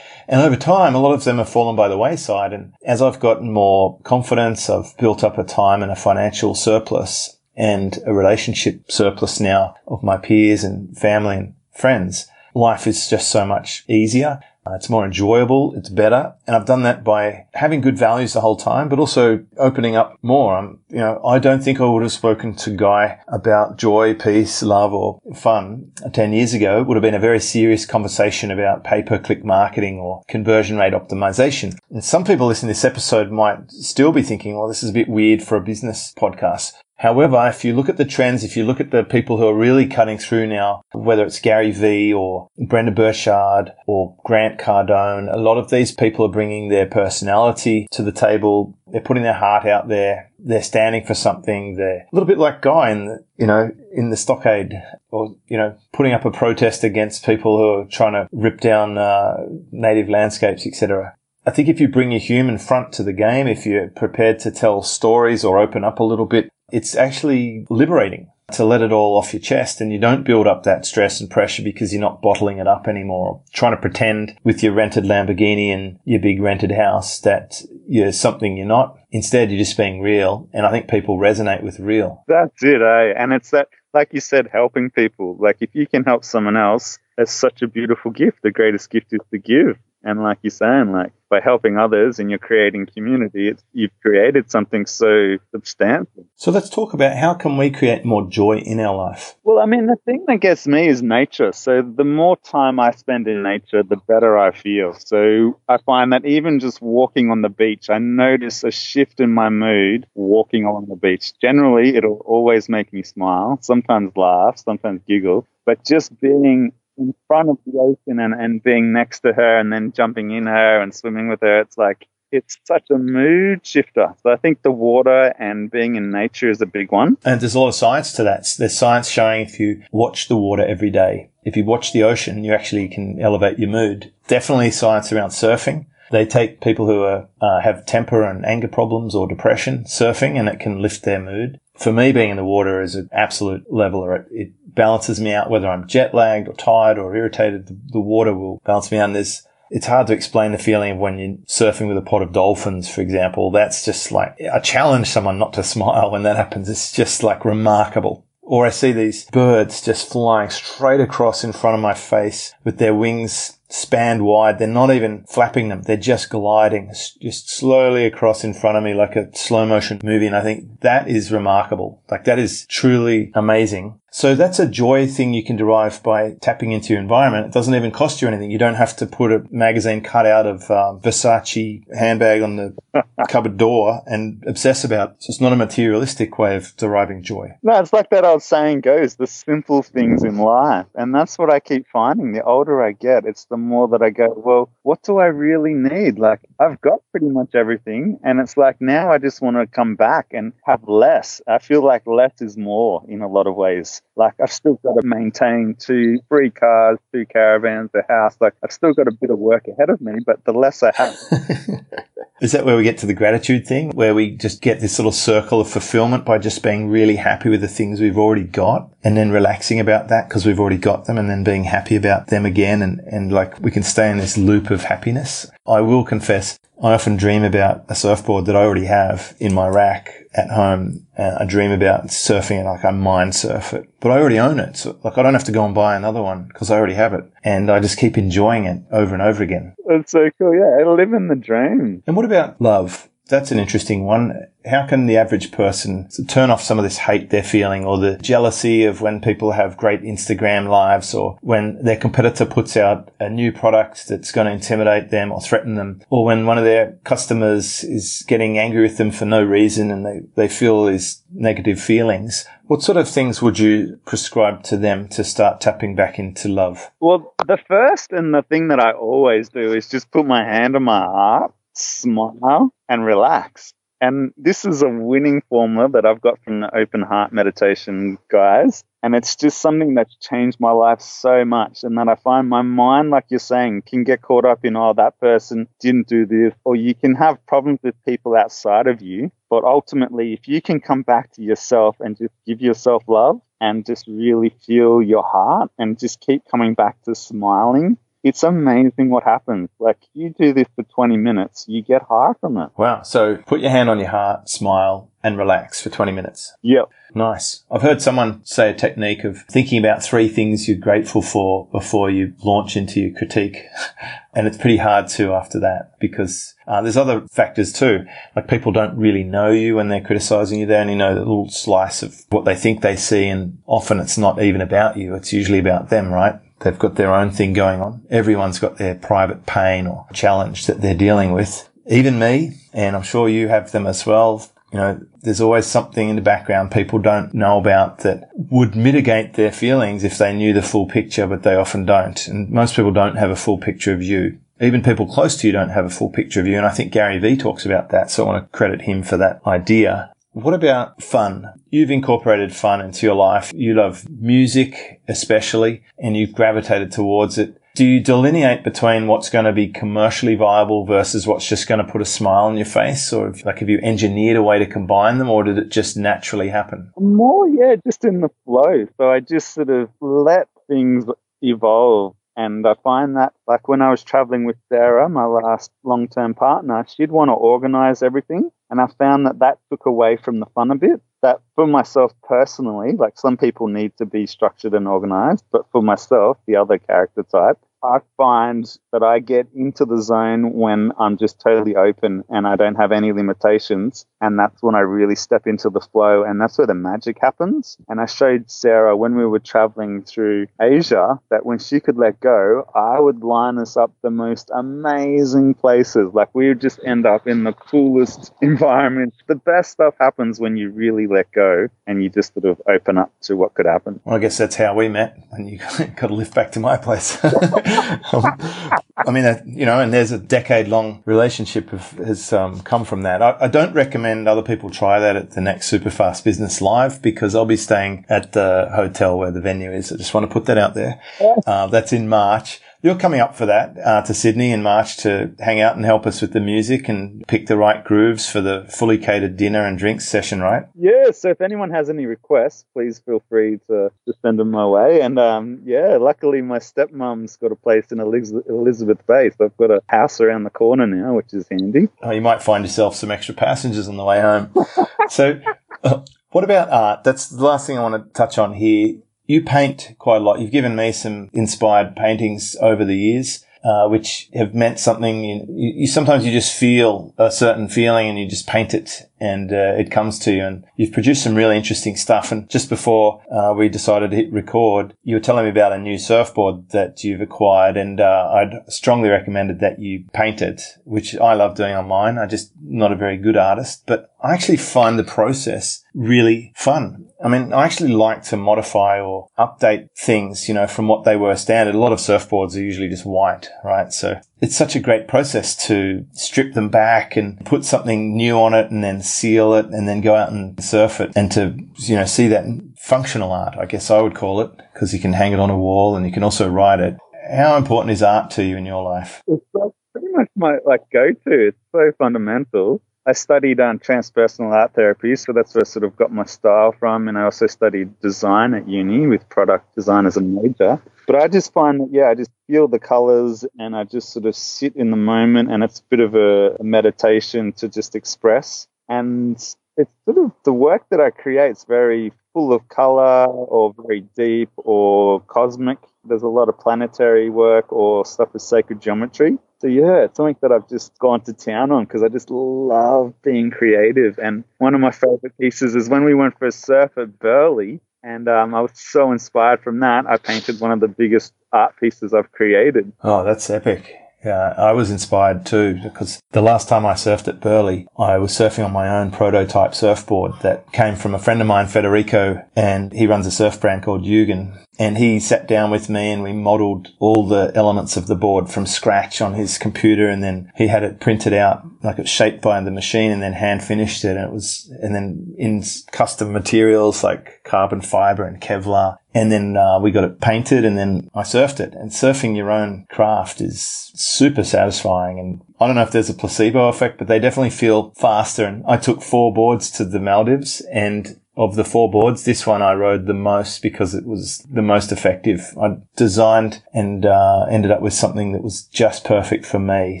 And 0.30 0.42
over 0.42 0.54
time, 0.54 0.94
a 0.94 1.00
lot 1.00 1.12
of 1.12 1.24
them 1.24 1.38
have 1.38 1.48
fallen 1.48 1.74
by 1.74 1.88
the 1.88 1.98
wayside. 1.98 2.52
And 2.52 2.72
as 2.86 3.02
I've 3.02 3.18
gotten 3.18 3.52
more 3.52 3.98
confidence, 4.02 4.70
I've 4.70 4.96
built 4.96 5.24
up 5.24 5.38
a 5.38 5.42
time 5.42 5.82
and 5.82 5.90
a 5.90 5.96
financial 5.96 6.54
surplus 6.54 7.36
and 7.56 7.98
a 8.06 8.14
relationship 8.14 8.92
surplus 8.92 9.40
now 9.40 9.74
of 9.88 10.04
my 10.04 10.16
peers 10.16 10.62
and 10.62 10.96
family 10.96 11.36
and 11.36 11.54
friends. 11.72 12.28
Life 12.54 12.86
is 12.86 13.10
just 13.10 13.28
so 13.28 13.44
much 13.44 13.84
easier. 13.88 14.38
Uh, 14.66 14.74
it's 14.74 14.90
more 14.90 15.04
enjoyable. 15.04 15.74
It's 15.76 15.88
better. 15.88 16.34
And 16.46 16.54
I've 16.54 16.66
done 16.66 16.82
that 16.82 17.02
by 17.02 17.46
having 17.54 17.80
good 17.80 17.98
values 17.98 18.34
the 18.34 18.42
whole 18.42 18.56
time, 18.56 18.88
but 18.88 18.98
also 18.98 19.44
opening 19.56 19.96
up 19.96 20.18
more. 20.22 20.56
I'm, 20.56 20.80
you 20.88 20.98
know, 20.98 21.20
I 21.24 21.38
don't 21.38 21.62
think 21.62 21.80
I 21.80 21.86
would 21.86 22.02
have 22.02 22.12
spoken 22.12 22.54
to 22.56 22.70
Guy 22.70 23.20
about 23.28 23.78
joy, 23.78 24.14
peace, 24.14 24.62
love, 24.62 24.92
or 24.92 25.20
fun 25.34 25.92
10 26.12 26.32
years 26.32 26.52
ago. 26.52 26.80
It 26.80 26.86
would 26.86 26.96
have 26.96 27.02
been 27.02 27.14
a 27.14 27.20
very 27.20 27.40
serious 27.40 27.86
conversation 27.86 28.50
about 28.50 28.84
pay 28.84 29.02
per 29.02 29.18
click 29.18 29.44
marketing 29.44 29.98
or 29.98 30.22
conversion 30.28 30.76
rate 30.76 30.92
optimization. 30.92 31.76
And 31.90 32.04
some 32.04 32.24
people 32.24 32.46
listening 32.46 32.68
to 32.68 32.74
this 32.74 32.84
episode 32.84 33.30
might 33.30 33.70
still 33.70 34.12
be 34.12 34.22
thinking, 34.22 34.56
well, 34.56 34.68
this 34.68 34.82
is 34.82 34.90
a 34.90 34.94
bit 34.94 35.08
weird 35.08 35.42
for 35.42 35.56
a 35.56 35.62
business 35.62 36.12
podcast. 36.18 36.72
However, 37.00 37.48
if 37.48 37.64
you 37.64 37.74
look 37.74 37.88
at 37.88 37.96
the 37.96 38.04
trends, 38.04 38.44
if 38.44 38.58
you 38.58 38.64
look 38.64 38.78
at 38.78 38.90
the 38.90 39.02
people 39.02 39.38
who 39.38 39.46
are 39.48 39.54
really 39.54 39.86
cutting 39.86 40.18
through 40.18 40.48
now, 40.48 40.82
whether 40.92 41.24
it's 41.24 41.40
Gary 41.40 41.70
Vee 41.70 42.12
or 42.12 42.48
Brendon 42.58 42.92
Burchard 42.92 43.72
or 43.86 44.14
Grant 44.22 44.60
Cardone, 44.60 45.32
a 45.32 45.38
lot 45.38 45.56
of 45.56 45.70
these 45.70 45.92
people 45.92 46.26
are 46.26 46.30
bringing 46.30 46.68
their 46.68 46.84
personality 46.84 47.86
to 47.92 48.02
the 48.02 48.12
table. 48.12 48.76
They're 48.86 49.00
putting 49.00 49.22
their 49.22 49.32
heart 49.32 49.64
out 49.64 49.88
there. 49.88 50.30
They're 50.38 50.62
standing 50.62 51.06
for 51.06 51.14
something. 51.14 51.76
They're 51.76 52.00
a 52.00 52.08
little 52.12 52.26
bit 52.26 52.36
like 52.36 52.60
Guy 52.60 52.90
in 52.90 53.06
the, 53.06 53.24
you 53.38 53.46
know, 53.46 53.70
in 53.92 54.10
the 54.10 54.16
stockade 54.18 54.74
or, 55.10 55.34
you 55.46 55.56
know, 55.56 55.74
putting 55.94 56.12
up 56.12 56.26
a 56.26 56.30
protest 56.30 56.84
against 56.84 57.24
people 57.24 57.56
who 57.56 57.80
are 57.80 57.84
trying 57.86 58.12
to 58.12 58.28
rip 58.30 58.60
down 58.60 58.98
uh, 58.98 59.38
native 59.72 60.10
landscapes, 60.10 60.66
etc. 60.66 61.16
I 61.46 61.50
think 61.50 61.68
if 61.68 61.80
you 61.80 61.88
bring 61.88 62.12
your 62.12 62.20
human 62.20 62.58
front 62.58 62.92
to 62.94 63.02
the 63.02 63.12
game, 63.12 63.46
if 63.46 63.64
you're 63.64 63.88
prepared 63.88 64.38
to 64.40 64.50
tell 64.50 64.82
stories 64.82 65.44
or 65.44 65.58
open 65.58 65.84
up 65.84 65.98
a 65.98 66.04
little 66.04 66.26
bit, 66.26 66.50
it's 66.70 66.94
actually 66.94 67.66
liberating 67.70 68.30
to 68.52 68.64
let 68.64 68.82
it 68.82 68.92
all 68.92 69.16
off 69.16 69.32
your 69.32 69.40
chest 69.40 69.80
and 69.80 69.92
you 69.92 69.98
don't 69.98 70.24
build 70.24 70.46
up 70.46 70.64
that 70.64 70.84
stress 70.84 71.20
and 71.20 71.30
pressure 71.30 71.62
because 71.62 71.92
you're 71.92 72.00
not 72.00 72.20
bottling 72.20 72.58
it 72.58 72.66
up 72.66 72.88
anymore. 72.88 73.42
Trying 73.52 73.72
to 73.72 73.80
pretend 73.80 74.36
with 74.44 74.62
your 74.62 74.72
rented 74.72 75.04
Lamborghini 75.04 75.68
and 75.68 75.98
your 76.04 76.20
big 76.20 76.40
rented 76.40 76.72
house 76.72 77.20
that 77.20 77.62
you're 77.86 78.12
something 78.12 78.56
you're 78.56 78.66
not. 78.66 78.98
Instead, 79.10 79.50
you're 79.50 79.58
just 79.58 79.76
being 79.76 80.00
real. 80.00 80.48
And 80.52 80.66
I 80.66 80.70
think 80.70 80.88
people 80.88 81.18
resonate 81.18 81.62
with 81.62 81.78
real. 81.78 82.24
That's 82.28 82.62
it, 82.62 82.82
eh? 82.82 83.14
And 83.16 83.32
it's 83.32 83.50
that, 83.50 83.68
like 83.94 84.12
you 84.12 84.20
said, 84.20 84.48
helping 84.52 84.90
people. 84.90 85.36
Like 85.38 85.58
if 85.60 85.70
you 85.74 85.86
can 85.86 86.04
help 86.04 86.24
someone 86.24 86.56
else, 86.56 86.98
that's 87.16 87.32
such 87.32 87.62
a 87.62 87.68
beautiful 87.68 88.10
gift. 88.10 88.38
The 88.42 88.50
greatest 88.50 88.90
gift 88.90 89.12
is 89.12 89.20
to 89.30 89.38
give. 89.38 89.78
And 90.02 90.22
like 90.22 90.38
you're 90.42 90.50
saying, 90.50 90.92
like 90.92 91.12
by 91.30 91.40
helping 91.40 91.78
others 91.78 92.18
and 92.18 92.28
you're 92.28 92.38
creating 92.38 92.86
community, 92.86 93.54
you've 93.72 93.98
created 94.02 94.50
something 94.50 94.84
so 94.84 95.36
substantial. 95.52 96.26
So 96.34 96.50
let's 96.50 96.68
talk 96.68 96.92
about 96.92 97.16
how 97.16 97.34
can 97.34 97.56
we 97.56 97.70
create 97.70 98.04
more 98.04 98.28
joy 98.28 98.58
in 98.58 98.80
our 98.80 98.94
life? 98.94 99.36
Well, 99.44 99.60
I 99.60 99.66
mean, 99.66 99.86
the 99.86 99.96
thing 100.04 100.24
that 100.26 100.40
gets 100.40 100.66
me 100.66 100.88
is 100.88 101.02
nature. 101.02 101.52
So 101.52 101.82
the 101.82 102.04
more 102.04 102.36
time 102.36 102.80
I 102.80 102.90
spend 102.90 103.28
in 103.28 103.42
nature, 103.42 103.82
the 103.82 103.96
better 103.96 104.36
I 104.36 104.50
feel. 104.50 104.92
So 104.94 105.60
I 105.68 105.78
find 105.78 106.12
that 106.12 106.26
even 106.26 106.58
just 106.58 106.82
walking 106.82 107.30
on 107.30 107.42
the 107.42 107.48
beach, 107.48 107.88
I 107.88 107.98
notice 107.98 108.64
a 108.64 108.72
shift 108.72 109.20
in 109.20 109.30
my 109.30 109.48
mood 109.48 110.06
walking 110.14 110.64
along 110.64 110.86
the 110.86 110.96
beach. 110.96 111.32
Generally, 111.40 111.96
it'll 111.96 112.22
always 112.26 112.68
make 112.68 112.92
me 112.92 113.02
smile, 113.02 113.58
sometimes 113.62 114.16
laugh, 114.16 114.58
sometimes 114.58 115.00
giggle. 115.06 115.46
But 115.64 115.84
just 115.84 116.18
being 116.20 116.72
in 117.00 117.14
front 117.26 117.48
of 117.48 117.58
the 117.66 117.78
ocean 117.78 118.20
and, 118.20 118.34
and 118.34 118.62
being 118.62 118.92
next 118.92 119.20
to 119.20 119.32
her 119.32 119.58
and 119.58 119.72
then 119.72 119.92
jumping 119.92 120.30
in 120.30 120.46
her 120.46 120.80
and 120.80 120.94
swimming 120.94 121.28
with 121.28 121.40
her. 121.40 121.60
It's 121.60 121.78
like, 121.78 122.06
it's 122.30 122.58
such 122.64 122.84
a 122.90 122.98
mood 122.98 123.66
shifter. 123.66 124.14
So 124.22 124.30
I 124.30 124.36
think 124.36 124.62
the 124.62 124.70
water 124.70 125.34
and 125.38 125.70
being 125.70 125.96
in 125.96 126.10
nature 126.10 126.48
is 126.48 126.60
a 126.60 126.66
big 126.66 126.92
one. 126.92 127.16
And 127.24 127.40
there's 127.40 127.56
a 127.56 127.60
lot 127.60 127.68
of 127.68 127.74
science 127.74 128.12
to 128.12 128.22
that. 128.22 128.46
There's 128.58 128.76
science 128.76 129.08
showing 129.08 129.42
if 129.42 129.58
you 129.58 129.82
watch 129.90 130.28
the 130.28 130.36
water 130.36 130.64
every 130.64 130.90
day, 130.90 131.30
if 131.44 131.56
you 131.56 131.64
watch 131.64 131.92
the 131.92 132.04
ocean, 132.04 132.44
you 132.44 132.54
actually 132.54 132.88
can 132.88 133.20
elevate 133.20 133.58
your 133.58 133.70
mood. 133.70 134.12
Definitely 134.28 134.70
science 134.70 135.12
around 135.12 135.30
surfing. 135.30 135.86
They 136.12 136.26
take 136.26 136.60
people 136.60 136.86
who 136.86 137.02
are, 137.02 137.28
uh, 137.40 137.60
have 137.60 137.86
temper 137.86 138.22
and 138.22 138.44
anger 138.44 138.68
problems 138.68 139.14
or 139.14 139.28
depression 139.28 139.84
surfing 139.84 140.38
and 140.38 140.48
it 140.48 140.58
can 140.58 140.82
lift 140.82 141.04
their 141.04 141.20
mood. 141.20 141.60
For 141.80 141.92
me, 141.92 142.12
being 142.12 142.30
in 142.30 142.36
the 142.36 142.44
water 142.44 142.82
is 142.82 142.94
an 142.94 143.08
absolute 143.10 143.72
leveler. 143.72 144.14
It, 144.14 144.26
it 144.30 144.74
balances 144.74 145.18
me 145.18 145.32
out 145.32 145.50
whether 145.50 145.66
I'm 145.66 145.88
jet 145.88 146.14
lagged 146.14 146.46
or 146.46 146.54
tired 146.54 146.98
or 146.98 147.16
irritated. 147.16 147.68
The, 147.68 147.78
the 147.92 148.00
water 148.00 148.34
will 148.34 148.60
balance 148.66 148.92
me 148.92 148.98
out. 148.98 149.06
And 149.06 149.16
there's, 149.16 149.46
it's 149.70 149.86
hard 149.86 150.06
to 150.08 150.12
explain 150.12 150.52
the 150.52 150.58
feeling 150.58 150.92
of 150.92 150.98
when 150.98 151.18
you're 151.18 151.38
surfing 151.46 151.88
with 151.88 151.96
a 151.96 152.02
pot 152.02 152.20
of 152.20 152.32
dolphins, 152.32 152.90
for 152.90 153.00
example. 153.00 153.50
That's 153.50 153.84
just 153.84 154.12
like, 154.12 154.36
I 154.52 154.58
challenge 154.58 155.08
someone 155.08 155.38
not 155.38 155.54
to 155.54 155.62
smile 155.64 156.10
when 156.10 156.22
that 156.24 156.36
happens. 156.36 156.68
It's 156.68 156.92
just 156.92 157.22
like 157.22 157.46
remarkable. 157.46 158.26
Or 158.42 158.66
I 158.66 158.70
see 158.70 158.92
these 158.92 159.24
birds 159.26 159.80
just 159.80 160.10
flying 160.10 160.50
straight 160.50 161.00
across 161.00 161.44
in 161.44 161.52
front 161.52 161.76
of 161.76 161.80
my 161.80 161.94
face 161.94 162.52
with 162.64 162.78
their 162.78 162.94
wings 162.94 163.59
spanned 163.70 164.24
wide. 164.24 164.58
They're 164.58 164.68
not 164.68 164.90
even 164.90 165.24
flapping 165.24 165.68
them. 165.68 165.82
They're 165.82 165.96
just 165.96 166.28
gliding 166.30 166.92
just 167.20 167.48
slowly 167.48 168.04
across 168.04 168.44
in 168.44 168.52
front 168.52 168.76
of 168.76 168.82
me 168.82 168.94
like 168.94 169.16
a 169.16 169.34
slow 169.34 169.64
motion 169.64 170.00
movie. 170.02 170.26
And 170.26 170.36
I 170.36 170.42
think 170.42 170.80
that 170.80 171.08
is 171.08 171.32
remarkable. 171.32 172.02
Like 172.10 172.24
that 172.24 172.38
is 172.38 172.66
truly 172.66 173.30
amazing. 173.34 174.00
So 174.12 174.34
that's 174.34 174.58
a 174.58 174.66
joy 174.66 175.06
thing 175.06 175.34
you 175.34 175.44
can 175.44 175.56
derive 175.56 176.02
by 176.02 176.32
tapping 176.40 176.72
into 176.72 176.92
your 176.92 177.00
environment. 177.00 177.46
It 177.46 177.52
doesn't 177.52 177.74
even 177.74 177.92
cost 177.92 178.20
you 178.20 178.28
anything. 178.28 178.50
You 178.50 178.58
don't 178.58 178.74
have 178.74 178.96
to 178.96 179.06
put 179.06 179.32
a 179.32 179.44
magazine 179.50 180.02
cut 180.02 180.26
out 180.26 180.46
of 180.46 180.70
uh, 180.70 180.94
Versace 181.00 181.82
handbag 181.94 182.42
on 182.42 182.56
the 182.56 182.74
cupboard 183.28 183.56
door 183.56 184.02
and 184.06 184.42
obsess 184.46 184.82
about. 184.82 185.10
It. 185.10 185.22
So 185.22 185.30
it's 185.30 185.40
not 185.40 185.52
a 185.52 185.56
materialistic 185.56 186.38
way 186.38 186.56
of 186.56 186.76
deriving 186.76 187.22
joy. 187.22 187.56
No, 187.62 187.78
it's 187.78 187.92
like 187.92 188.10
that 188.10 188.24
old 188.24 188.42
saying 188.42 188.80
goes, 188.80 189.14
the 189.14 189.28
simple 189.28 189.82
things 189.82 190.24
in 190.24 190.38
life. 190.38 190.86
And 190.94 191.14
that's 191.14 191.38
what 191.38 191.52
I 191.52 191.60
keep 191.60 191.86
finding. 191.88 192.32
The 192.32 192.42
older 192.42 192.82
I 192.82 192.92
get, 192.92 193.24
it's 193.26 193.44
the 193.44 193.56
more 193.56 193.88
that 193.88 194.02
I 194.02 194.10
go, 194.10 194.34
well, 194.36 194.70
what 194.82 195.02
do 195.04 195.18
I 195.18 195.26
really 195.26 195.74
need? 195.74 196.18
Like 196.18 196.40
I've 196.58 196.80
got 196.80 197.00
pretty 197.12 197.28
much 197.28 197.54
everything. 197.54 198.18
And 198.24 198.40
it's 198.40 198.56
like 198.56 198.80
now 198.80 199.12
I 199.12 199.18
just 199.18 199.40
want 199.40 199.56
to 199.56 199.66
come 199.66 199.94
back 199.94 200.28
and 200.32 200.52
have 200.64 200.88
less. 200.88 201.40
I 201.46 201.58
feel 201.58 201.84
like 201.84 202.06
less 202.06 202.40
is 202.40 202.56
more 202.56 203.04
in 203.08 203.22
a 203.22 203.28
lot 203.28 203.46
of 203.46 203.54
ways. 203.54 203.99
Like 204.16 204.34
I've 204.42 204.52
still 204.52 204.78
got 204.84 205.00
to 205.00 205.06
maintain 205.06 205.76
two, 205.78 206.18
three 206.28 206.50
cars, 206.50 206.98
two 207.12 207.24
caravans, 207.26 207.90
a 207.94 208.02
house. 208.12 208.36
Like 208.40 208.54
I've 208.62 208.72
still 208.72 208.92
got 208.92 209.08
a 209.08 209.12
bit 209.12 209.30
of 209.30 209.38
work 209.38 209.66
ahead 209.68 209.88
of 209.88 210.00
me, 210.00 210.14
but 210.24 210.44
the 210.44 210.52
less 210.52 210.82
I 210.82 210.92
have. 210.94 211.16
Is 212.40 212.52
that 212.52 212.64
where 212.64 212.76
we 212.76 212.82
get 212.82 212.96
to 212.98 213.06
the 213.06 213.12
gratitude 213.12 213.66
thing, 213.66 213.90
where 213.90 214.14
we 214.14 214.30
just 214.30 214.62
get 214.62 214.80
this 214.80 214.98
little 214.98 215.12
circle 215.12 215.60
of 215.60 215.68
fulfillment 215.68 216.24
by 216.24 216.38
just 216.38 216.62
being 216.62 216.88
really 216.88 217.16
happy 217.16 217.50
with 217.50 217.60
the 217.60 217.68
things 217.68 218.00
we've 218.00 218.16
already 218.16 218.44
got 218.44 218.90
and 219.04 219.14
then 219.14 219.30
relaxing 219.30 219.78
about 219.78 220.08
that 220.08 220.28
because 220.28 220.46
we've 220.46 220.58
already 220.58 220.78
got 220.78 221.04
them 221.04 221.18
and 221.18 221.28
then 221.28 221.44
being 221.44 221.64
happy 221.64 221.96
about 221.96 222.28
them 222.28 222.46
again 222.46 222.80
and, 222.80 223.00
and 223.00 223.30
like 223.30 223.60
we 223.60 223.70
can 223.70 223.82
stay 223.82 224.10
in 224.10 224.16
this 224.16 224.38
loop 224.38 224.70
of 224.70 224.84
happiness. 224.84 225.50
I 225.66 225.82
will 225.82 226.02
confess, 226.02 226.58
I 226.82 226.94
often 226.94 227.16
dream 227.16 227.44
about 227.44 227.84
a 227.88 227.94
surfboard 227.94 228.46
that 228.46 228.56
I 228.56 228.62
already 228.62 228.86
have 228.86 229.36
in 229.38 229.52
my 229.52 229.68
rack 229.68 230.14
at 230.32 230.50
home. 230.50 231.06
And 231.16 231.36
I 231.36 231.44
dream 231.44 231.70
about 231.70 232.06
surfing 232.06 232.60
it 232.60 232.64
like 232.64 232.84
I 232.84 232.90
mind 232.90 233.34
surf 233.34 233.74
it, 233.74 233.88
but 234.00 234.10
I 234.10 234.18
already 234.18 234.38
own 234.38 234.58
it. 234.58 234.76
So 234.78 234.98
like 235.04 235.18
I 235.18 235.22
don't 235.22 235.34
have 235.34 235.44
to 235.44 235.52
go 235.52 235.66
and 235.66 235.74
buy 235.74 235.94
another 235.94 236.22
one 236.22 236.44
because 236.44 236.70
I 236.70 236.76
already 236.76 236.94
have 236.94 237.12
it. 237.12 237.24
And 237.44 237.70
I 237.70 237.80
just 237.80 237.98
keep 237.98 238.16
enjoying 238.16 238.64
it 238.64 238.82
over 238.90 239.12
and 239.12 239.22
over 239.22 239.42
again. 239.42 239.74
That's 239.86 240.12
so 240.12 240.30
cool. 240.38 240.54
Yeah. 240.54 240.90
Living 240.90 241.28
the 241.28 241.36
dream. 241.36 242.02
And 242.06 242.16
what 242.16 242.24
about 242.24 242.60
love? 242.60 243.09
That's 243.30 243.52
an 243.52 243.58
interesting 243.58 244.04
one. 244.04 244.48
How 244.66 244.86
can 244.86 245.06
the 245.06 245.16
average 245.16 245.52
person 245.52 246.08
turn 246.28 246.50
off 246.50 246.62
some 246.62 246.78
of 246.78 246.82
this 246.82 246.98
hate 246.98 247.30
they're 247.30 247.42
feeling 247.42 247.86
or 247.86 247.96
the 247.96 248.18
jealousy 248.18 248.84
of 248.84 249.00
when 249.00 249.20
people 249.20 249.52
have 249.52 249.76
great 249.76 250.02
Instagram 250.02 250.68
lives 250.68 251.14
or 251.14 251.38
when 251.40 251.82
their 251.82 251.96
competitor 251.96 252.44
puts 252.44 252.76
out 252.76 253.10
a 253.20 253.30
new 253.30 253.52
product 253.52 254.08
that's 254.08 254.32
going 254.32 254.46
to 254.46 254.52
intimidate 254.52 255.10
them 255.10 255.32
or 255.32 255.40
threaten 255.40 255.76
them 255.76 256.02
or 256.10 256.24
when 256.24 256.44
one 256.44 256.58
of 256.58 256.64
their 256.64 256.98
customers 257.04 257.84
is 257.84 258.22
getting 258.26 258.58
angry 258.58 258.82
with 258.82 258.98
them 258.98 259.10
for 259.10 259.24
no 259.24 259.42
reason 259.42 259.90
and 259.90 260.04
they, 260.04 260.20
they 260.34 260.48
feel 260.48 260.84
these 260.84 261.22
negative 261.32 261.80
feelings? 261.80 262.44
What 262.64 262.82
sort 262.82 262.98
of 262.98 263.08
things 263.08 263.40
would 263.40 263.58
you 263.58 263.98
prescribe 264.04 264.62
to 264.64 264.76
them 264.76 265.08
to 265.08 265.24
start 265.24 265.60
tapping 265.60 265.94
back 265.96 266.18
into 266.18 266.48
love? 266.48 266.90
Well, 267.00 267.34
the 267.46 267.58
first 267.66 268.12
and 268.12 268.34
the 268.34 268.42
thing 268.42 268.68
that 268.68 268.80
I 268.80 268.92
always 268.92 269.48
do 269.48 269.72
is 269.72 269.88
just 269.88 270.10
put 270.10 270.26
my 270.26 270.44
hand 270.44 270.76
on 270.76 270.82
my 270.82 271.00
heart 271.00 271.54
smile, 271.80 272.72
and 272.88 273.04
relax. 273.04 273.72
And 274.02 274.32
this 274.38 274.64
is 274.64 274.82
a 274.82 274.88
winning 274.88 275.42
formula 275.50 275.90
that 275.90 276.06
I've 276.06 276.22
got 276.22 276.42
from 276.42 276.60
the 276.60 276.74
open 276.74 277.02
heart 277.02 277.34
meditation 277.34 278.16
guys. 278.30 278.82
And 279.02 279.14
it's 279.14 279.36
just 279.36 279.60
something 279.60 279.94
that's 279.94 280.16
changed 280.16 280.58
my 280.58 280.70
life 280.70 281.02
so 281.02 281.44
much. 281.44 281.84
And 281.84 281.98
that 281.98 282.08
I 282.08 282.14
find 282.14 282.48
my 282.48 282.62
mind, 282.62 283.10
like 283.10 283.26
you're 283.28 283.38
saying, 283.38 283.82
can 283.86 284.04
get 284.04 284.22
caught 284.22 284.46
up 284.46 284.64
in, 284.64 284.74
oh, 284.74 284.94
that 284.94 285.20
person 285.20 285.68
didn't 285.80 286.08
do 286.08 286.24
this. 286.24 286.54
Or 286.64 286.76
you 286.76 286.94
can 286.94 287.14
have 287.14 287.44
problems 287.46 287.80
with 287.82 287.94
people 288.06 288.34
outside 288.34 288.86
of 288.86 289.02
you. 289.02 289.30
But 289.50 289.64
ultimately, 289.64 290.32
if 290.32 290.48
you 290.48 290.62
can 290.62 290.80
come 290.80 291.02
back 291.02 291.32
to 291.32 291.42
yourself 291.42 291.96
and 292.00 292.16
just 292.16 292.32
give 292.46 292.62
yourself 292.62 293.04
love 293.06 293.40
and 293.60 293.84
just 293.84 294.06
really 294.06 294.54
feel 294.66 295.02
your 295.02 295.22
heart 295.22 295.70
and 295.78 295.98
just 295.98 296.20
keep 296.20 296.44
coming 296.50 296.72
back 296.72 297.02
to 297.02 297.14
smiling 297.14 297.98
it's 298.22 298.42
amazing 298.42 299.10
what 299.10 299.24
happens. 299.24 299.68
Like 299.78 299.98
you 300.12 300.34
do 300.38 300.52
this 300.52 300.68
for 300.74 300.82
20 300.84 301.16
minutes, 301.16 301.64
you 301.68 301.82
get 301.82 302.02
high 302.02 302.32
from 302.40 302.58
it. 302.58 302.70
Wow. 302.76 303.02
So 303.02 303.36
put 303.46 303.60
your 303.60 303.70
hand 303.70 303.88
on 303.88 303.98
your 303.98 304.08
heart, 304.08 304.48
smile, 304.48 305.10
and 305.22 305.36
relax 305.36 305.80
for 305.80 305.90
20 305.90 306.12
minutes. 306.12 306.54
Yep. 306.62 306.90
Nice. 307.14 307.64
I've 307.70 307.82
heard 307.82 308.00
someone 308.00 308.44
say 308.44 308.70
a 308.70 308.74
technique 308.74 309.24
of 309.24 309.42
thinking 309.50 309.78
about 309.78 310.02
three 310.02 310.28
things 310.28 310.68
you're 310.68 310.78
grateful 310.78 311.22
for 311.22 311.68
before 311.72 312.08
you 312.08 312.34
launch 312.42 312.76
into 312.76 313.00
your 313.00 313.12
critique. 313.12 313.64
and 314.34 314.46
it's 314.46 314.56
pretty 314.56 314.78
hard 314.78 315.08
to 315.08 315.32
after 315.34 315.58
that 315.60 315.98
because 315.98 316.54
uh, 316.66 316.80
there's 316.80 316.96
other 316.96 317.26
factors 317.30 317.72
too. 317.72 318.04
Like 318.36 318.48
people 318.48 318.72
don't 318.72 318.96
really 318.96 319.24
know 319.24 319.50
you 319.50 319.76
when 319.76 319.88
they're 319.88 320.00
criticizing 320.00 320.60
you. 320.60 320.66
They 320.66 320.76
only 320.76 320.94
know 320.94 321.14
the 321.14 321.20
little 321.20 321.50
slice 321.50 322.02
of 322.02 322.24
what 322.30 322.44
they 322.44 322.54
think 322.54 322.80
they 322.80 322.96
see. 322.96 323.26
And 323.26 323.58
often 323.66 323.98
it's 323.98 324.18
not 324.18 324.40
even 324.42 324.60
about 324.60 324.96
you. 324.96 325.14
It's 325.14 325.32
usually 325.32 325.58
about 325.58 325.90
them, 325.90 326.12
right? 326.12 326.40
They've 326.60 326.78
got 326.78 326.96
their 326.96 327.14
own 327.14 327.30
thing 327.30 327.52
going 327.52 327.80
on. 327.80 328.02
Everyone's 328.10 328.58
got 328.58 328.76
their 328.76 328.94
private 328.94 329.46
pain 329.46 329.86
or 329.86 330.06
challenge 330.12 330.66
that 330.66 330.80
they're 330.80 330.94
dealing 330.94 331.32
with. 331.32 331.68
Even 331.86 332.18
me, 332.18 332.58
and 332.72 332.94
I'm 332.94 333.02
sure 333.02 333.28
you 333.28 333.48
have 333.48 333.72
them 333.72 333.86
as 333.86 334.04
well. 334.06 334.46
You 334.72 334.78
know, 334.78 335.00
there's 335.22 335.40
always 335.40 335.66
something 335.66 336.08
in 336.08 336.16
the 336.16 336.22
background 336.22 336.70
people 336.70 337.00
don't 337.00 337.34
know 337.34 337.58
about 337.58 338.00
that 338.00 338.30
would 338.34 338.76
mitigate 338.76 339.34
their 339.34 339.50
feelings 339.50 340.04
if 340.04 340.18
they 340.18 340.34
knew 340.34 340.52
the 340.52 340.62
full 340.62 340.86
picture, 340.86 341.26
but 341.26 341.42
they 341.42 341.56
often 341.56 341.84
don't. 341.84 342.28
And 342.28 342.50
most 342.50 342.76
people 342.76 342.92
don't 342.92 343.16
have 343.16 343.30
a 343.30 343.36
full 343.36 343.58
picture 343.58 343.92
of 343.92 344.02
you. 344.02 344.38
Even 344.60 344.82
people 344.82 345.06
close 345.06 345.36
to 345.36 345.46
you 345.46 345.52
don't 345.52 345.70
have 345.70 345.86
a 345.86 345.90
full 345.90 346.10
picture 346.10 346.40
of 346.40 346.46
you. 346.46 346.56
And 346.56 346.66
I 346.66 346.70
think 346.70 346.92
Gary 346.92 347.18
Vee 347.18 347.36
talks 347.36 347.64
about 347.64 347.88
that. 347.88 348.10
So 348.10 348.24
I 348.24 348.32
want 348.32 348.44
to 348.44 348.56
credit 348.56 348.82
him 348.82 349.02
for 349.02 349.16
that 349.16 349.40
idea. 349.46 350.12
What 350.32 350.54
about 350.54 351.02
fun? 351.02 351.52
You've 351.70 351.90
incorporated 351.90 352.54
fun 352.54 352.80
into 352.80 353.04
your 353.04 353.16
life. 353.16 353.50
You 353.52 353.74
love 353.74 354.08
music, 354.08 355.00
especially, 355.08 355.82
and 355.98 356.16
you've 356.16 356.34
gravitated 356.34 356.92
towards 356.92 357.36
it. 357.36 357.60
Do 357.74 357.84
you 357.84 358.00
delineate 358.00 358.62
between 358.62 359.08
what's 359.08 359.28
going 359.28 359.44
to 359.44 359.52
be 359.52 359.68
commercially 359.68 360.36
viable 360.36 360.84
versus 360.86 361.26
what's 361.26 361.48
just 361.48 361.66
going 361.66 361.84
to 361.84 361.92
put 361.92 362.00
a 362.00 362.04
smile 362.04 362.44
on 362.44 362.56
your 362.56 362.66
face? 362.66 363.12
Or 363.12 363.34
like, 363.44 363.58
have 363.58 363.68
you 363.68 363.80
engineered 363.82 364.36
a 364.36 364.42
way 364.42 364.60
to 364.60 364.66
combine 364.66 365.18
them 365.18 365.28
or 365.28 365.42
did 365.42 365.58
it 365.58 365.68
just 365.68 365.96
naturally 365.96 366.48
happen? 366.48 366.92
More, 366.96 367.48
yeah, 367.48 367.74
just 367.84 368.04
in 368.04 368.20
the 368.20 368.30
flow. 368.44 368.86
So 368.98 369.10
I 369.10 369.18
just 369.18 369.52
sort 369.52 369.70
of 369.70 369.88
let 370.00 370.48
things 370.68 371.06
evolve 371.42 372.14
and 372.36 372.66
I 372.66 372.74
find 372.84 373.16
that, 373.16 373.34
like 373.46 373.68
when 373.68 373.82
I 373.82 373.90
was 373.90 374.02
traveling 374.02 374.44
with 374.44 374.56
Sarah, 374.68 375.08
my 375.08 375.26
last 375.26 375.70
long 375.82 376.08
term 376.08 376.34
partner, 376.34 376.86
she'd 376.88 377.10
want 377.10 377.28
to 377.28 377.34
organize 377.34 378.02
everything. 378.02 378.50
And 378.70 378.80
I 378.80 378.86
found 378.98 379.26
that 379.26 379.40
that 379.40 379.58
took 379.68 379.84
away 379.86 380.16
from 380.16 380.38
the 380.38 380.46
fun 380.46 380.70
a 380.70 380.76
bit. 380.76 381.00
That 381.22 381.40
for 381.54 381.66
myself 381.66 382.14
personally, 382.22 382.92
like 382.92 383.18
some 383.18 383.36
people 383.36 383.66
need 383.66 383.96
to 383.98 384.06
be 384.06 384.26
structured 384.26 384.72
and 384.74 384.88
organized, 384.88 385.44
but 385.52 385.66
for 385.70 385.82
myself, 385.82 386.38
the 386.46 386.56
other 386.56 386.78
character 386.78 387.24
type, 387.24 387.58
I 387.82 387.98
find 388.16 388.66
that 388.92 389.02
I 389.02 389.18
get 389.20 389.46
into 389.54 389.84
the 389.84 390.02
zone 390.02 390.52
when 390.52 390.92
I'm 390.98 391.16
just 391.16 391.40
totally 391.40 391.76
open 391.76 392.24
and 392.28 392.46
I 392.46 392.56
don't 392.56 392.74
have 392.74 392.92
any 392.92 393.12
limitations. 393.12 394.06
And 394.20 394.38
that's 394.38 394.62
when 394.62 394.74
I 394.74 394.80
really 394.80 395.16
step 395.16 395.46
into 395.46 395.70
the 395.70 395.80
flow. 395.80 396.22
And 396.22 396.40
that's 396.40 396.58
where 396.58 396.66
the 396.66 396.74
magic 396.74 397.18
happens. 397.20 397.78
And 397.88 398.00
I 398.00 398.06
showed 398.06 398.50
Sarah 398.50 398.96
when 398.96 399.16
we 399.16 399.24
were 399.26 399.38
traveling 399.38 400.02
through 400.02 400.48
Asia 400.60 401.18
that 401.30 401.46
when 401.46 401.58
she 401.58 401.80
could 401.80 401.96
let 401.96 402.20
go, 402.20 402.68
I 402.74 403.00
would 403.00 403.22
line 403.22 403.58
us 403.58 403.76
up 403.76 403.92
the 404.02 404.10
most 404.10 404.50
amazing 404.54 405.54
places. 405.54 406.12
Like 406.12 406.34
we 406.34 406.48
would 406.48 406.60
just 406.60 406.80
end 406.84 407.06
up 407.06 407.26
in 407.26 407.44
the 407.44 407.52
coolest 407.52 408.32
environments. 408.42 409.16
The 409.26 409.36
best 409.36 409.70
stuff 409.70 409.94
happens 409.98 410.38
when 410.38 410.56
you 410.56 410.70
really 410.70 411.06
let 411.06 411.32
go 411.32 411.68
and 411.86 412.02
you 412.02 412.10
just 412.10 412.34
sort 412.34 412.44
of 412.44 412.60
open 412.68 412.98
up 412.98 413.12
to 413.22 413.36
what 413.36 413.54
could 413.54 413.66
happen. 413.66 414.00
Well, 414.04 414.16
I 414.16 414.18
guess 414.18 414.36
that's 414.36 414.56
how 414.56 414.74
we 414.74 414.88
met 414.88 415.18
and 415.32 415.48
you 415.48 415.58
got 415.96 416.08
to 416.08 416.14
lift 416.14 416.34
back 416.34 416.52
to 416.52 416.60
my 416.60 416.76
place. 416.76 417.18
I 417.70 419.10
mean, 419.10 419.24
you 419.46 419.64
know, 419.64 419.80
and 419.80 419.92
there's 419.92 420.12
a 420.12 420.18
decade 420.18 420.68
long 420.68 421.02
relationship 421.06 421.72
of, 421.72 421.90
has 421.92 422.32
um, 422.32 422.60
come 422.60 422.84
from 422.84 423.02
that. 423.02 423.22
I, 423.22 423.36
I, 423.40 423.48
don't 423.48 423.72
recommend 423.72 424.28
other 424.28 424.42
people 424.42 424.68
try 424.68 425.00
that 425.00 425.16
at 425.16 425.30
the 425.30 425.40
next 425.40 425.70
Superfast 425.70 426.22
Business 426.22 426.60
Live 426.60 427.00
because 427.00 427.34
I'll 427.34 427.46
be 427.46 427.56
staying 427.56 428.04
at 428.08 428.32
the 428.32 428.70
hotel 428.74 429.18
where 429.18 429.30
the 429.30 429.40
venue 429.40 429.72
is. 429.72 429.90
I 429.92 429.96
just 429.96 430.12
want 430.12 430.28
to 430.28 430.32
put 430.32 430.46
that 430.46 430.58
out 430.58 430.74
there. 430.74 431.00
Uh, 431.46 431.66
that's 431.68 431.92
in 431.92 432.08
March. 432.08 432.60
You're 432.82 432.96
coming 432.96 433.20
up 433.20 433.36
for 433.36 433.44
that 433.44 433.76
uh, 433.78 434.02
to 434.02 434.14
Sydney 434.14 434.52
in 434.52 434.62
March 434.62 434.96
to 434.98 435.32
hang 435.38 435.60
out 435.60 435.76
and 435.76 435.84
help 435.84 436.06
us 436.06 436.22
with 436.22 436.32
the 436.32 436.40
music 436.40 436.88
and 436.88 437.26
pick 437.28 437.46
the 437.46 437.58
right 437.58 437.84
grooves 437.84 438.30
for 438.30 438.40
the 438.40 438.66
fully 438.70 438.96
catered 438.96 439.36
dinner 439.36 439.66
and 439.66 439.78
drinks 439.78 440.08
session, 440.08 440.40
right? 440.40 440.64
Yeah. 440.74 441.10
So 441.10 441.28
if 441.28 441.42
anyone 441.42 441.70
has 441.70 441.90
any 441.90 442.06
requests, 442.06 442.64
please 442.72 442.98
feel 442.98 443.22
free 443.28 443.58
to, 443.66 443.90
to 444.06 444.14
send 444.22 444.38
them 444.38 444.50
my 444.50 444.64
way. 444.66 445.02
And 445.02 445.18
um, 445.18 445.60
yeah, 445.64 445.98
luckily 445.98 446.40
my 446.40 446.58
stepmom's 446.58 447.36
got 447.36 447.52
a 447.52 447.56
place 447.56 447.92
in 447.92 448.00
Elizabeth 448.00 449.06
Bay, 449.06 449.30
so 449.36 449.44
I've 449.44 449.56
got 449.58 449.70
a 449.70 449.82
house 449.88 450.18
around 450.22 450.44
the 450.44 450.50
corner 450.50 450.86
now, 450.86 451.14
which 451.14 451.34
is 451.34 451.46
handy. 451.50 451.88
Oh, 452.02 452.12
you 452.12 452.22
might 452.22 452.42
find 452.42 452.64
yourself 452.64 452.96
some 452.96 453.10
extra 453.10 453.34
passengers 453.34 453.88
on 453.88 453.98
the 453.98 454.04
way 454.04 454.20
home. 454.20 454.54
so. 455.10 455.38
Uh, 455.84 456.02
what 456.30 456.44
about 456.44 456.70
art? 456.70 457.02
That's 457.02 457.28
the 457.28 457.42
last 457.42 457.66
thing 457.66 457.76
I 457.76 457.82
want 457.82 458.04
to 458.04 458.12
touch 458.12 458.38
on 458.38 458.54
here 458.54 458.98
you 459.30 459.42
paint 459.42 459.94
quite 459.98 460.16
a 460.16 460.24
lot. 460.24 460.40
You've 460.40 460.50
given 460.50 460.74
me 460.74 460.90
some 460.92 461.30
inspired 461.32 461.94
paintings 461.94 462.56
over 462.60 462.84
the 462.84 462.96
years. 462.96 463.44
Uh, 463.62 463.86
which 463.88 464.30
have 464.32 464.54
meant 464.54 464.78
something. 464.78 465.22
You, 465.22 465.46
you, 465.50 465.86
sometimes 465.86 466.24
you 466.24 466.32
just 466.32 466.58
feel 466.58 467.12
a 467.18 467.30
certain 467.30 467.68
feeling 467.68 468.08
and 468.08 468.18
you 468.18 468.26
just 468.26 468.46
paint 468.46 468.72
it 468.72 469.09
and 469.20 469.52
uh, 469.52 469.74
it 469.76 469.90
comes 469.90 470.18
to 470.20 470.32
you. 470.32 470.44
And 470.44 470.64
you've 470.76 470.92
produced 470.92 471.22
some 471.22 471.34
really 471.34 471.56
interesting 471.56 471.96
stuff. 471.96 472.32
And 472.32 472.48
just 472.48 472.68
before 472.68 473.22
uh, 473.30 473.54
we 473.56 473.68
decided 473.68 474.10
to 474.10 474.16
hit 474.16 474.32
record, 474.32 474.94
you 475.02 475.16
were 475.16 475.20
telling 475.20 475.44
me 475.44 475.50
about 475.50 475.72
a 475.72 475.78
new 475.78 475.98
surfboard 475.98 476.70
that 476.70 477.04
you've 477.04 477.20
acquired, 477.20 477.76
and 477.76 478.00
uh, 478.00 478.30
I'd 478.32 478.72
strongly 478.72 479.08
recommended 479.08 479.60
that 479.60 479.78
you 479.78 480.04
paint 480.12 480.42
it, 480.42 480.62
which 480.84 481.16
I 481.16 481.34
love 481.34 481.54
doing 481.54 481.74
on 481.74 481.88
mine. 481.88 482.18
I 482.18 482.26
just 482.26 482.52
not 482.62 482.92
a 482.92 482.96
very 482.96 483.16
good 483.16 483.36
artist, 483.36 483.84
but 483.86 484.10
I 484.22 484.32
actually 484.32 484.58
find 484.58 484.98
the 484.98 485.04
process 485.04 485.82
really 485.94 486.52
fun. 486.56 487.06
I 487.22 487.28
mean, 487.28 487.52
I 487.52 487.64
actually 487.64 487.92
like 487.92 488.22
to 488.24 488.36
modify 488.36 489.00
or 489.00 489.28
update 489.38 489.88
things, 489.98 490.48
you 490.48 490.54
know, 490.54 490.66
from 490.66 490.88
what 490.88 491.04
they 491.04 491.16
were 491.16 491.36
standard. 491.36 491.74
A 491.74 491.78
lot 491.78 491.92
of 491.92 491.98
surfboards 491.98 492.56
are 492.56 492.62
usually 492.62 492.88
just 492.88 493.04
white, 493.04 493.48
right? 493.62 493.92
So 493.92 494.20
it's 494.40 494.56
such 494.56 494.74
a 494.74 494.80
great 494.80 495.06
process 495.06 495.54
to 495.68 496.06
strip 496.12 496.54
them 496.54 496.68
back 496.70 497.16
and 497.16 497.44
put 497.44 497.64
something 497.64 498.16
new 498.16 498.38
on 498.38 498.54
it 498.54 498.70
and 498.70 498.82
then 498.82 499.02
seal 499.02 499.54
it 499.54 499.66
and 499.66 499.86
then 499.86 500.00
go 500.00 500.14
out 500.14 500.32
and 500.32 500.62
surf 500.62 501.00
it 501.00 501.12
and 501.14 501.30
to, 501.32 501.56
you 501.76 501.96
know, 501.96 502.06
see 502.06 502.28
that 502.28 502.44
functional 502.78 503.32
art, 503.32 503.56
I 503.58 503.66
guess 503.66 503.90
I 503.90 504.00
would 504.00 504.14
call 504.14 504.40
it, 504.40 504.50
because 504.72 504.94
you 504.94 505.00
can 505.00 505.12
hang 505.12 505.32
it 505.32 505.40
on 505.40 505.50
a 505.50 505.58
wall 505.58 505.96
and 505.96 506.06
you 506.06 506.12
can 506.12 506.22
also 506.22 506.48
write 506.48 506.80
it. 506.80 506.96
How 507.30 507.56
important 507.56 507.92
is 507.92 508.02
art 508.02 508.30
to 508.32 508.42
you 508.42 508.56
in 508.56 508.64
your 508.64 508.82
life? 508.82 509.22
It's 509.26 509.44
pretty 509.92 510.08
much 510.12 510.28
my 510.36 510.56
like 510.64 510.82
go-to. 510.92 511.48
It's 511.48 511.58
so 511.72 511.92
fundamental. 511.98 512.80
I 513.06 513.12
studied 513.12 513.60
um, 513.60 513.78
transpersonal 513.78 514.52
art 514.52 514.74
therapy, 514.74 515.16
so 515.16 515.32
that's 515.32 515.54
where 515.54 515.62
I 515.62 515.68
sort 515.68 515.84
of 515.84 515.96
got 515.96 516.12
my 516.12 516.24
style 516.24 516.72
from. 516.72 517.08
And 517.08 517.16
I 517.16 517.24
also 517.24 517.46
studied 517.46 517.98
design 518.00 518.54
at 518.54 518.68
uni 518.68 519.06
with 519.06 519.28
product 519.28 519.74
design 519.74 520.06
as 520.06 520.16
a 520.16 520.20
major. 520.20 520.80
But 521.10 521.22
I 521.22 521.26
just 521.26 521.52
find 521.52 521.80
that, 521.80 521.88
yeah, 521.90 522.08
I 522.08 522.14
just 522.14 522.30
feel 522.46 522.68
the 522.68 522.78
colors 522.78 523.44
and 523.58 523.74
I 523.74 523.82
just 523.82 524.12
sort 524.12 524.26
of 524.26 524.36
sit 524.36 524.76
in 524.76 524.92
the 524.92 524.96
moment, 524.96 525.50
and 525.50 525.64
it's 525.64 525.80
a 525.80 525.82
bit 525.90 525.98
of 525.98 526.14
a, 526.14 526.56
meditation 526.62 527.52
to 527.54 527.68
just 527.68 527.96
express. 527.96 528.68
And 528.88 529.34
it's 529.76 529.90
sort 530.04 530.18
of 530.18 530.30
the 530.44 530.52
work 530.52 530.84
that 530.92 531.00
I 531.00 531.10
create 531.10 531.50
is 531.50 531.64
very 531.64 532.12
full 532.32 532.52
of 532.52 532.68
color 532.68 533.26
or 533.26 533.74
very 533.76 534.02
deep 534.16 534.50
or 534.56 535.20
cosmic. 535.22 535.78
There's 536.04 536.22
a 536.22 536.28
lot 536.28 536.48
of 536.48 536.60
planetary 536.60 537.28
work 537.28 537.72
or 537.72 538.04
stuff 538.04 538.32
with 538.32 538.42
sacred 538.42 538.80
geometry. 538.80 539.36
So 539.58 539.66
yeah, 539.66 540.04
it's 540.04 540.16
something 540.16 540.36
that 540.42 540.52
I've 540.52 540.68
just 540.68 540.96
gone 541.00 541.22
to 541.22 541.32
town 541.32 541.72
on 541.72 541.86
because 541.86 542.04
I 542.04 542.08
just 542.08 542.30
love 542.30 543.14
being 543.22 543.50
creative. 543.50 544.16
And 544.20 544.44
one 544.58 544.76
of 544.76 544.80
my 544.80 544.92
favorite 544.92 545.36
pieces 545.40 545.74
is 545.74 545.88
when 545.88 546.04
we 546.04 546.14
went 546.14 546.38
for 546.38 546.46
a 546.46 546.52
surf 546.52 546.92
at 546.96 547.18
Burleigh, 547.18 547.80
and 548.02 548.28
um, 548.28 548.54
I 548.54 548.60
was 548.60 548.72
so 548.74 549.12
inspired 549.12 549.62
from 549.62 549.80
that. 549.80 550.06
I 550.06 550.16
painted 550.16 550.60
one 550.60 550.72
of 550.72 550.80
the 550.80 550.88
biggest 550.88 551.32
art 551.52 551.74
pieces 551.78 552.14
I've 552.14 552.32
created. 552.32 552.92
Oh, 553.02 553.24
that's 553.24 553.50
epic. 553.50 553.96
Yeah, 554.24 554.52
I 554.58 554.72
was 554.72 554.90
inspired 554.90 555.46
too 555.46 555.80
because 555.82 556.20
the 556.32 556.42
last 556.42 556.68
time 556.68 556.84
I 556.84 556.92
surfed 556.92 557.28
at 557.28 557.40
Burleigh, 557.40 557.86
I 557.98 558.18
was 558.18 558.32
surfing 558.32 558.66
on 558.66 558.72
my 558.72 558.88
own 558.88 559.10
prototype 559.10 559.74
surfboard 559.74 560.34
that 560.42 560.70
came 560.72 560.94
from 560.94 561.14
a 561.14 561.18
friend 561.18 561.40
of 561.40 561.46
mine, 561.46 561.68
Federico, 561.68 562.44
and 562.54 562.92
he 562.92 563.06
runs 563.06 563.26
a 563.26 563.30
surf 563.30 563.58
brand 563.60 563.82
called 563.82 564.04
Yugen. 564.04 564.62
And 564.80 564.96
he 564.96 565.20
sat 565.20 565.46
down 565.46 565.70
with 565.70 565.90
me 565.90 566.10
and 566.10 566.22
we 566.22 566.32
modeled 566.32 566.88
all 567.00 567.28
the 567.28 567.52
elements 567.54 567.98
of 567.98 568.06
the 568.06 568.14
board 568.14 568.48
from 568.48 568.64
scratch 568.64 569.20
on 569.20 569.34
his 569.34 569.58
computer. 569.58 570.08
And 570.08 570.24
then 570.24 570.50
he 570.56 570.68
had 570.68 570.82
it 570.82 571.00
printed 571.00 571.34
out 571.34 571.66
like 571.82 571.98
it's 571.98 572.08
shaped 572.08 572.40
by 572.40 572.58
the 572.62 572.70
machine 572.70 573.10
and 573.10 573.22
then 573.22 573.34
hand 573.34 573.62
finished 573.62 574.06
it. 574.06 574.16
And 574.16 574.24
it 574.24 574.32
was, 574.32 574.72
and 574.80 574.94
then 574.94 575.34
in 575.36 575.62
custom 575.92 576.32
materials 576.32 577.04
like 577.04 577.44
carbon 577.44 577.82
fiber 577.82 578.24
and 578.24 578.40
Kevlar. 578.40 578.96
And 579.12 579.30
then 579.30 579.54
uh, 579.54 579.78
we 579.80 579.90
got 579.90 580.04
it 580.04 580.22
painted 580.22 580.64
and 580.64 580.78
then 580.78 581.10
I 581.14 581.24
surfed 581.24 581.60
it. 581.60 581.74
And 581.74 581.90
surfing 581.90 582.34
your 582.34 582.50
own 582.50 582.86
craft 582.90 583.42
is 583.42 583.92
super 583.94 584.44
satisfying. 584.44 585.18
And 585.18 585.42
I 585.60 585.66
don't 585.66 585.76
know 585.76 585.82
if 585.82 585.90
there's 585.90 586.08
a 586.08 586.14
placebo 586.14 586.68
effect, 586.68 586.96
but 586.96 587.06
they 587.06 587.18
definitely 587.18 587.50
feel 587.50 587.90
faster. 587.98 588.46
And 588.46 588.64
I 588.66 588.78
took 588.78 589.02
four 589.02 589.34
boards 589.34 589.70
to 589.72 589.84
the 589.84 590.00
Maldives 590.00 590.62
and 590.72 591.19
of 591.40 591.56
the 591.56 591.64
four 591.64 591.90
boards, 591.90 592.24
this 592.24 592.46
one 592.46 592.60
I 592.60 592.74
rode 592.74 593.06
the 593.06 593.14
most 593.14 593.62
because 593.62 593.94
it 593.94 594.04
was 594.04 594.46
the 594.50 594.60
most 594.60 594.92
effective. 594.92 595.56
I 595.58 595.78
designed 595.96 596.62
and 596.74 597.06
uh, 597.06 597.46
ended 597.50 597.70
up 597.70 597.80
with 597.80 597.94
something 597.94 598.32
that 598.32 598.42
was 598.42 598.64
just 598.64 599.04
perfect 599.04 599.46
for 599.46 599.58
me. 599.58 600.00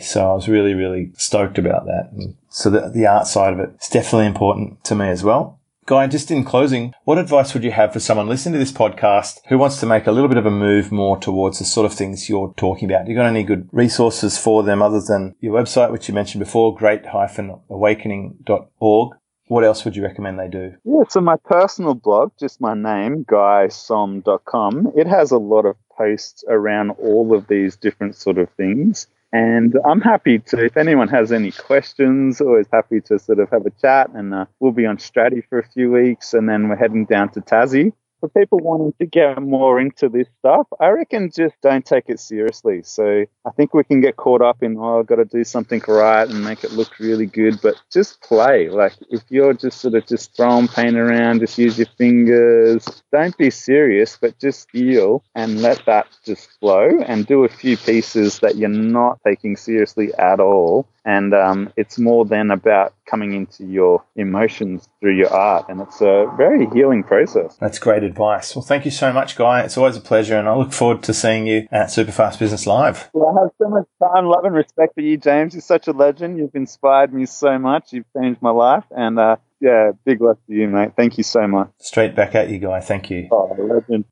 So 0.00 0.30
I 0.30 0.34
was 0.34 0.50
really, 0.50 0.74
really 0.74 1.12
stoked 1.16 1.56
about 1.56 1.86
that. 1.86 2.10
And 2.12 2.36
so 2.50 2.68
the, 2.68 2.90
the 2.90 3.06
art 3.06 3.26
side 3.26 3.54
of 3.54 3.58
it 3.58 3.70
is 3.80 3.88
definitely 3.88 4.26
important 4.26 4.84
to 4.84 4.94
me 4.94 5.08
as 5.08 5.24
well. 5.24 5.58
Guy, 5.86 6.06
just 6.06 6.30
in 6.30 6.44
closing, 6.44 6.92
what 7.04 7.16
advice 7.16 7.54
would 7.54 7.64
you 7.64 7.72
have 7.72 7.94
for 7.94 8.00
someone 8.00 8.28
listening 8.28 8.52
to 8.52 8.58
this 8.58 8.70
podcast 8.70 9.40
who 9.48 9.56
wants 9.56 9.80
to 9.80 9.86
make 9.86 10.06
a 10.06 10.12
little 10.12 10.28
bit 10.28 10.36
of 10.36 10.44
a 10.44 10.50
move 10.50 10.92
more 10.92 11.16
towards 11.18 11.58
the 11.58 11.64
sort 11.64 11.86
of 11.86 11.94
things 11.94 12.28
you're 12.28 12.52
talking 12.58 12.86
about? 12.88 13.08
You 13.08 13.16
got 13.16 13.24
any 13.24 13.44
good 13.44 13.66
resources 13.72 14.36
for 14.36 14.62
them 14.62 14.82
other 14.82 15.00
than 15.00 15.36
your 15.40 15.54
website, 15.54 15.90
which 15.90 16.06
you 16.06 16.12
mentioned 16.14 16.44
before, 16.44 16.76
great-awakening.org? 16.76 19.14
What 19.50 19.64
else 19.64 19.84
would 19.84 19.96
you 19.96 20.04
recommend 20.04 20.38
they 20.38 20.46
do? 20.46 20.76
Yeah, 20.84 21.02
so 21.08 21.20
my 21.20 21.34
personal 21.34 21.94
blog, 21.94 22.30
just 22.38 22.60
my 22.60 22.74
name, 22.74 23.24
guysohm.com, 23.24 24.92
it 24.96 25.08
has 25.08 25.32
a 25.32 25.38
lot 25.38 25.66
of 25.66 25.74
posts 25.90 26.44
around 26.46 26.92
all 26.92 27.34
of 27.34 27.48
these 27.48 27.74
different 27.74 28.14
sort 28.14 28.38
of 28.38 28.48
things. 28.50 29.08
And 29.32 29.74
I'm 29.84 30.00
happy 30.00 30.38
to, 30.38 30.64
if 30.64 30.76
anyone 30.76 31.08
has 31.08 31.32
any 31.32 31.50
questions, 31.50 32.40
always 32.40 32.68
happy 32.72 33.00
to 33.00 33.18
sort 33.18 33.40
of 33.40 33.50
have 33.50 33.66
a 33.66 33.70
chat. 33.70 34.10
And 34.14 34.32
uh, 34.32 34.44
we'll 34.60 34.70
be 34.70 34.86
on 34.86 34.98
Straddie 34.98 35.44
for 35.48 35.58
a 35.58 35.66
few 35.66 35.90
weeks, 35.90 36.32
and 36.32 36.48
then 36.48 36.68
we're 36.68 36.76
heading 36.76 37.04
down 37.04 37.30
to 37.30 37.40
Tassie 37.40 37.92
for 38.20 38.28
people 38.28 38.58
wanting 38.58 38.92
to 39.00 39.06
get 39.06 39.40
more 39.42 39.80
into 39.80 40.08
this 40.08 40.28
stuff, 40.38 40.66
I 40.78 40.88
reckon 40.88 41.30
just 41.30 41.54
don't 41.62 41.84
take 41.84 42.04
it 42.08 42.20
seriously. 42.20 42.82
So 42.82 43.24
I 43.44 43.50
think 43.50 43.74
we 43.74 43.84
can 43.84 44.00
get 44.00 44.16
caught 44.16 44.42
up 44.42 44.62
in, 44.62 44.76
oh, 44.78 45.00
I've 45.00 45.06
got 45.06 45.16
to 45.16 45.24
do 45.24 45.42
something 45.44 45.82
right 45.88 46.28
and 46.28 46.44
make 46.44 46.62
it 46.62 46.72
look 46.72 46.98
really 46.98 47.26
good, 47.26 47.60
but 47.62 47.74
just 47.90 48.20
play. 48.20 48.68
Like 48.68 48.92
if 49.08 49.22
you're 49.28 49.54
just 49.54 49.80
sort 49.80 49.94
of 49.94 50.06
just 50.06 50.36
throwing 50.36 50.68
paint 50.68 50.96
around, 50.96 51.40
just 51.40 51.58
use 51.58 51.78
your 51.78 51.88
fingers, 51.98 53.02
don't 53.12 53.36
be 53.36 53.50
serious, 53.50 54.18
but 54.20 54.38
just 54.38 54.70
feel 54.70 55.24
and 55.34 55.62
let 55.62 55.84
that 55.86 56.06
just 56.24 56.50
flow 56.60 56.88
and 57.06 57.26
do 57.26 57.44
a 57.44 57.48
few 57.48 57.76
pieces 57.76 58.40
that 58.40 58.56
you're 58.56 58.68
not 58.68 59.18
taking 59.26 59.56
seriously 59.56 60.12
at 60.14 60.40
all 60.40 60.86
and 61.04 61.32
um, 61.32 61.72
it's 61.76 61.98
more 61.98 62.24
than 62.24 62.50
about 62.50 62.94
coming 63.06 63.32
into 63.32 63.64
your 63.64 64.04
emotions 64.16 64.88
through 65.00 65.16
your 65.16 65.32
art 65.32 65.66
and 65.68 65.80
it's 65.80 66.00
a 66.00 66.30
very 66.36 66.66
healing 66.72 67.02
process 67.02 67.56
that's 67.56 67.78
great 67.78 68.02
advice. 68.10 68.54
Well 68.54 68.64
thank 68.64 68.84
you 68.84 68.90
so 68.90 69.12
much 69.12 69.36
guy. 69.36 69.62
It's 69.62 69.78
always 69.78 69.96
a 69.96 70.00
pleasure 70.00 70.38
and 70.38 70.48
i 70.48 70.54
look 70.54 70.72
forward 70.72 71.02
to 71.04 71.14
seeing 71.14 71.46
you 71.46 71.66
at 71.70 71.88
superfast 71.88 72.38
business 72.38 72.66
live. 72.66 73.08
Well 73.12 73.36
i 73.36 73.40
have 73.42 73.50
so 73.58 73.68
much 73.68 73.86
time 74.02 74.26
love 74.26 74.44
and 74.44 74.54
respect 74.54 74.94
for 74.94 75.00
you 75.00 75.16
james. 75.16 75.54
You're 75.54 75.62
such 75.62 75.88
a 75.88 75.92
legend. 75.92 76.38
You've 76.38 76.54
inspired 76.54 77.14
me 77.14 77.26
so 77.26 77.58
much. 77.58 77.92
You've 77.92 78.06
changed 78.16 78.42
my 78.42 78.50
life 78.50 78.84
and 78.90 79.18
uh, 79.18 79.36
yeah 79.60 79.92
big 80.04 80.20
love 80.20 80.38
to 80.46 80.54
you 80.54 80.68
mate. 80.68 80.92
Thank 80.96 81.16
you 81.16 81.24
so 81.24 81.46
much. 81.46 81.70
Straight 81.78 82.14
back 82.14 82.34
at 82.34 82.50
you 82.50 82.58
guy. 82.58 82.80
Thank 82.80 83.10
you. 83.10 83.28
Oh 83.30 83.54
legend. 83.58 84.04